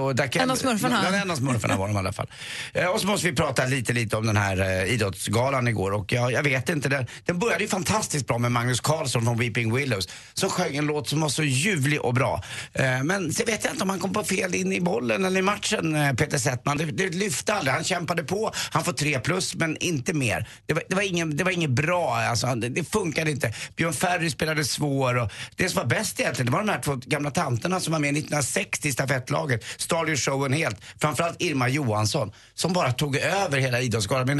Och 0.00 0.14
där 0.16 0.26
kan, 0.26 0.42
En 0.42 0.50
av 0.50 0.56
smurfarna. 0.56 1.16
En 1.22 1.30
av 1.30 1.36
smurfarna 1.36 1.76
var 1.76 1.86
de 1.86 1.96
i 1.96 1.98
alla 1.98 2.12
fall. 2.12 2.26
Eh, 2.74 2.86
Och 2.86 3.00
så 3.00 3.06
måste 3.06 3.26
vi 3.30 3.36
prata 3.36 3.64
lite, 3.64 3.92
lite 3.92 4.16
om 4.16 4.26
den 4.26 4.36
här 4.36 4.60
eh, 4.60 4.92
idrottsgalan 4.92 5.68
igår. 5.68 5.92
Och 5.92 6.12
jag, 6.12 6.32
jag 6.32 6.42
vet 6.42 6.68
inte, 6.68 6.88
den, 6.88 7.06
den 7.24 7.38
började 7.38 7.62
ju 7.64 7.68
fantastiskt 7.68 8.26
bra 8.26 8.38
med 8.38 8.52
Magnus 8.52 8.80
Carlsson 8.80 9.24
från 9.24 9.38
Weeping 9.38 9.74
Willows 9.74 10.08
som 10.34 10.50
sjöng 10.50 10.76
en 10.76 10.86
låt 10.86 11.08
som 11.08 11.20
var 11.20 11.28
så 11.28 11.42
ljuvlig 11.42 12.00
och 12.00 12.14
bra. 12.14 12.42
Eh, 12.72 13.02
Men 13.02 13.32
så 13.32 13.44
vet 13.44 13.64
jag 13.64 13.72
inte 13.72 13.82
om 13.82 13.90
han 13.90 13.98
kom 13.98 14.12
på 14.12 14.24
fel 14.24 14.54
in 14.54 14.72
i 14.72 14.80
bollen 14.80 15.24
eller 15.24 15.38
i 15.40 15.42
matchen, 15.42 15.94
eh, 15.94 16.12
Peter 16.12 16.38
Settman. 16.38 16.76
Det, 16.78 16.84
det 16.84 17.08
lyfte 17.14 17.54
aldrig. 17.54 17.74
Han 17.74 17.84
kämpade 17.84 18.24
på, 18.24 18.52
han 18.70 18.84
får 18.84 18.92
tre 18.92 19.20
plus, 19.20 19.54
men 19.54 19.76
inte 19.76 20.12
mer. 20.12 20.48
Det 20.66 20.74
var, 20.74 20.82
det 20.88 20.94
var, 20.94 21.02
ingen, 21.02 21.36
det 21.36 21.44
var 21.44 21.50
inget 21.50 21.70
bra, 21.70 22.16
alltså, 22.16 22.46
det, 22.54 22.68
det 22.68 22.84
funkade 22.92 23.30
inte. 23.30 23.52
Björn 23.76 23.92
Ferry 23.92 24.30
spelade 24.30 24.64
svår 24.64 25.14
och 25.18 25.30
det 25.56 25.68
som 25.68 25.78
var 25.78 25.86
bäst 25.88 26.20
egentligen, 26.20 26.46
det 26.46 26.52
var 26.52 26.64
de 26.64 26.68
här 26.72 26.80
två 26.80 26.94
gamla 27.04 27.30
tanterna 27.30 27.80
som 27.80 27.92
var 27.92 28.00
med 28.00 28.08
1960 28.10 28.88
i 28.88 28.92
stafettlaget. 28.92 29.65
Stal 29.76 30.08
ju 30.08 30.16
showen 30.16 30.52
helt. 30.52 30.76
Framförallt 31.00 31.42
Irma 31.42 31.68
Johansson 31.68 32.32
som 32.54 32.72
bara 32.72 32.92
tog 32.92 33.16
över 33.16 33.58
hela 33.58 33.80
Idrottsgalan. 33.80 34.26
med. 34.26 34.36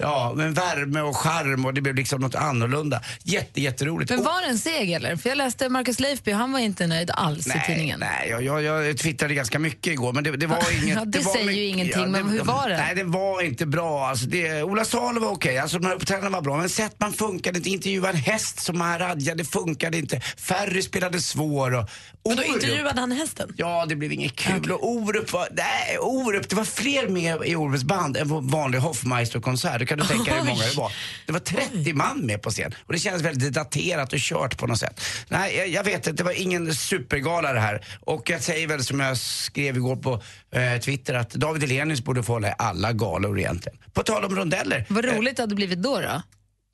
Ja, 0.00 0.32
med 0.36 0.54
värme 0.54 1.00
och 1.00 1.16
charm 1.16 1.64
och 1.64 1.74
det 1.74 1.80
blev 1.80 1.94
liksom 1.94 2.20
något 2.20 2.34
annorlunda. 2.34 3.00
Jätte, 3.22 3.60
jätteroligt. 3.60 4.10
Men 4.10 4.22
var 4.24 4.42
det 4.42 4.48
en 4.48 4.58
seger 4.58 4.96
eller? 4.96 5.16
För 5.16 5.28
jag 5.28 5.38
läste 5.38 5.68
Marcus 5.68 6.00
Leifby, 6.00 6.32
han 6.32 6.52
var 6.52 6.58
inte 6.60 6.86
nöjd 6.86 7.10
alls 7.10 7.46
i 7.46 7.62
tidningen. 7.66 8.00
Nej, 8.00 8.28
jag, 8.30 8.42
jag, 8.42 8.62
jag 8.62 8.98
twittrade 8.98 9.34
ganska 9.34 9.58
mycket 9.58 9.92
igår 9.92 10.12
men 10.12 10.24
det, 10.24 10.36
det 10.36 10.46
var 10.46 10.58
inget... 10.82 10.96
Ja, 10.96 11.04
det 11.04 11.18
var 11.18 11.32
säger 11.32 11.50
ju 11.50 11.74
mycket- 11.76 11.96
ingenting, 11.96 12.10
men 12.12 12.28
hur 12.28 12.40
var 12.44 12.68
det? 12.68 12.76
Nej, 12.76 12.94
det 12.94 13.04
var 13.04 13.42
inte 13.42 13.66
bra. 13.66 14.06
Alltså, 14.08 14.26
det, 14.26 14.62
Ola 14.62 14.84
Salo 14.84 15.20
var 15.20 15.28
okej, 15.30 15.58
alltså, 15.58 15.78
de 15.78 15.86
här 15.88 15.94
uppträdandena 15.94 16.36
var 16.36 16.42
bra. 16.42 16.56
Men 16.56 16.68
Settman 16.68 17.12
funkade 17.12 17.58
inte. 17.58 17.70
Intervjua 17.70 18.10
en 18.10 18.16
häst 18.16 18.60
som 18.60 18.78
Maharadja, 18.78 19.34
det 19.34 19.44
funkade 19.44 19.98
inte. 19.98 20.20
Ferry 20.36 20.82
spelade 20.82 21.20
svår. 21.20 21.74
Och, 21.74 21.88
Men 22.24 22.36
då 22.36 22.44
intervjuade 22.44 23.00
han 23.00 23.12
hästen? 23.12 23.52
Ja, 23.56 23.86
det 23.86 23.96
blev 23.96 24.12
inget 24.12 24.36
kul. 24.36 24.72
Och 24.72 24.88
Orup 24.88 25.32
var... 25.32 25.48
Nej, 25.50 25.98
Orup, 25.98 26.48
det 26.48 26.56
var 26.56 26.64
fler 26.64 27.08
med 27.08 27.46
i 27.46 27.56
Orups 27.56 27.84
band 27.84 28.16
än 28.16 28.28
på 28.28 28.40
vanlig 28.40 28.78
Hoffmeister-konsert. 28.78 29.78
Det 29.78 29.86
kan 29.86 29.98
du 29.98 30.04
tänka 30.04 30.30
dig 30.30 30.40
hur 30.40 30.48
många 30.48 30.64
det 30.64 30.76
var. 30.76 30.92
Det 31.26 31.32
var 31.32 31.40
30 31.40 31.92
man 31.92 32.26
med 32.26 32.42
på 32.42 32.50
scen. 32.50 32.74
Och 32.86 32.92
det 32.92 32.98
kändes 32.98 33.22
väldigt 33.22 33.52
daterat 33.52 34.12
och 34.12 34.18
kört 34.18 34.58
på 34.58 34.66
något 34.66 34.78
sätt. 34.78 35.00
Nej, 35.28 35.56
jag, 35.56 35.68
jag 35.68 35.84
vet 35.84 35.94
inte, 35.94 36.12
det 36.12 36.24
var 36.24 36.40
ingen 36.42 36.74
supergala 36.74 37.52
det 37.52 37.60
här. 37.60 37.84
Och 38.00 38.30
jag 38.30 38.42
säger 38.42 38.66
väl 38.66 38.84
som 38.84 39.00
jag 39.00 39.16
skrev 39.18 39.76
igår 39.76 39.96
på 39.96 40.22
eh, 40.52 40.80
Twitter 40.80 41.14
att 41.14 41.30
David 41.30 41.62
Hellenius 41.62 42.04
borde 42.04 42.22
få 42.22 42.32
hålla 42.32 42.48
i 42.48 42.54
alla 42.58 42.92
galor 42.92 43.38
egentligen. 43.38 43.78
På 43.92 44.02
tal 44.02 44.24
om 44.24 44.36
rondeller. 44.36 44.86
Vad 44.88 45.04
roligt 45.04 45.36
det 45.36 45.42
hade 45.42 45.54
blivit 45.54 45.82
då. 45.82 46.00
då. 46.00 46.22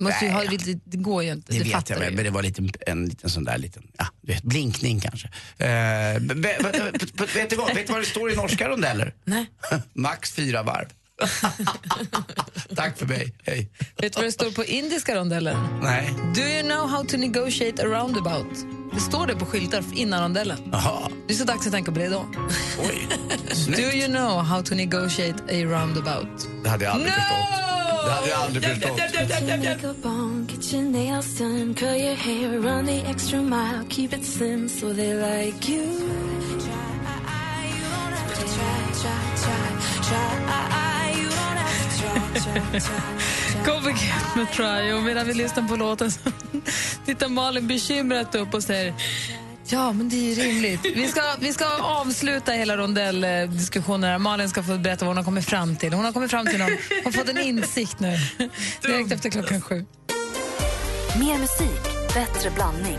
Måste 0.00 0.24
ju 0.24 0.30
ha, 0.30 0.42
lite- 0.42 0.80
det 0.84 0.96
går 0.96 1.22
ju 1.24 1.32
inte, 1.32 1.52
Det 1.52 1.58
det, 1.58 1.64
vet 1.64 1.90
jag 1.90 1.98
men 2.14 2.24
det 2.24 2.30
var 2.30 2.42
lite, 2.42 2.62
en 2.87 3.04
liten 3.06 3.30
sån 3.30 3.44
där 3.44 3.58
liten, 3.58 3.82
ja, 3.98 4.06
du 4.20 4.32
vet, 4.32 4.42
blinkning 4.42 5.00
kanske. 5.00 5.28
Eh, 5.58 6.20
be, 6.20 6.34
be, 6.34 6.58
be, 6.62 7.26
vet, 7.34 7.50
du 7.50 7.56
vad, 7.56 7.74
vet 7.74 7.87
du 7.87 7.92
vad 7.92 8.02
det 8.02 8.06
står 8.06 8.32
i 8.32 8.37
norska 8.37 8.68
rondeller? 8.68 9.14
Nej. 9.24 9.46
Max 9.92 10.32
fyra 10.32 10.62
varv. 10.62 10.87
Tack 12.76 12.98
för 12.98 13.07
mig, 13.07 13.35
hej. 13.44 13.68
Vet 13.96 14.12
du 14.12 14.16
vad 14.16 14.24
det 14.24 14.33
står 14.33 14.50
på 14.50 14.64
indiska 14.64 15.14
rondellen? 15.16 15.57
Nej. 15.83 16.14
Do 16.35 16.40
you 16.40 16.62
know 16.62 16.88
how 16.88 17.04
to 17.04 17.16
negotiate 17.16 17.83
a 17.83 17.87
roundabout? 17.87 18.66
Det 18.94 19.00
står 19.00 19.26
det 19.26 19.37
på 19.37 19.46
skyltar 19.46 19.85
innan 19.94 20.22
rondellen. 20.22 20.59
Jaha. 20.72 21.11
Det 21.26 21.35
är 21.35 21.37
så 21.38 21.44
dags 21.44 21.66
att 21.66 21.72
tänka 21.72 21.92
på 21.92 21.98
det 21.98 22.09
då. 22.09 22.26
Oj. 22.88 23.09
Do 23.76 23.83
you 23.83 24.07
know 24.09 24.40
how 24.42 24.62
to 24.62 24.74
negotiate 24.74 25.42
a 25.48 25.52
roundabout? 25.64 26.48
Det 26.62 26.68
hade 26.68 26.85
jag 26.85 26.94
aldrig 26.94 27.12
No! 27.12 27.14
förstått. 27.14 27.38
Det 28.07 28.12
hade 28.12 28.28
jag 28.28 28.40
aldrig 28.40 28.64
förstått. 28.64 28.98
Get 43.88 44.37
med 44.37 44.53
Try. 44.53 44.92
Och 44.92 45.03
medan 45.03 45.27
vi 45.27 45.35
lyssnar 45.35 45.68
på 45.68 45.77
låten 45.77 46.11
så 46.11 46.20
tittar 47.07 47.29
Malin 47.29 47.66
bekymrat 47.66 48.35
upp 48.35 48.55
och 48.55 48.62
säger 48.62 48.94
Ja, 49.70 49.92
men 49.92 50.09
det 50.09 50.16
är 50.16 50.35
ju 50.35 50.35
rimligt. 50.35 50.81
Vi 50.85 51.09
ska, 51.09 51.20
vi 51.40 51.53
ska 51.53 51.64
avsluta 51.83 52.53
hela 52.53 52.77
rondelldiskussionen. 52.77 54.11
här. 54.11 54.18
Malin 54.18 54.48
ska 54.48 54.62
få 54.62 54.79
berätta 54.79 55.05
vad 55.05 55.11
hon 55.11 55.16
har 55.16 55.24
kommit 55.24 55.44
fram 55.44 55.77
till. 55.77 55.92
Hon 55.92 56.05
har 56.05 56.12
kommit 56.12 56.31
fram 56.31 56.46
till 56.46 56.59
någon, 56.59 56.70
hon 56.70 57.05
har 57.05 57.12
fått 57.12 57.29
en 57.29 57.38
insikt 57.38 58.01
nu. 58.01 58.16
Direkt 58.83 59.12
efter 59.12 59.31
klockan 59.31 59.61
sju. 59.61 59.85
Mer 61.18 61.38
musik, 61.38 62.14
bättre 62.14 62.51
blandning. 62.51 62.98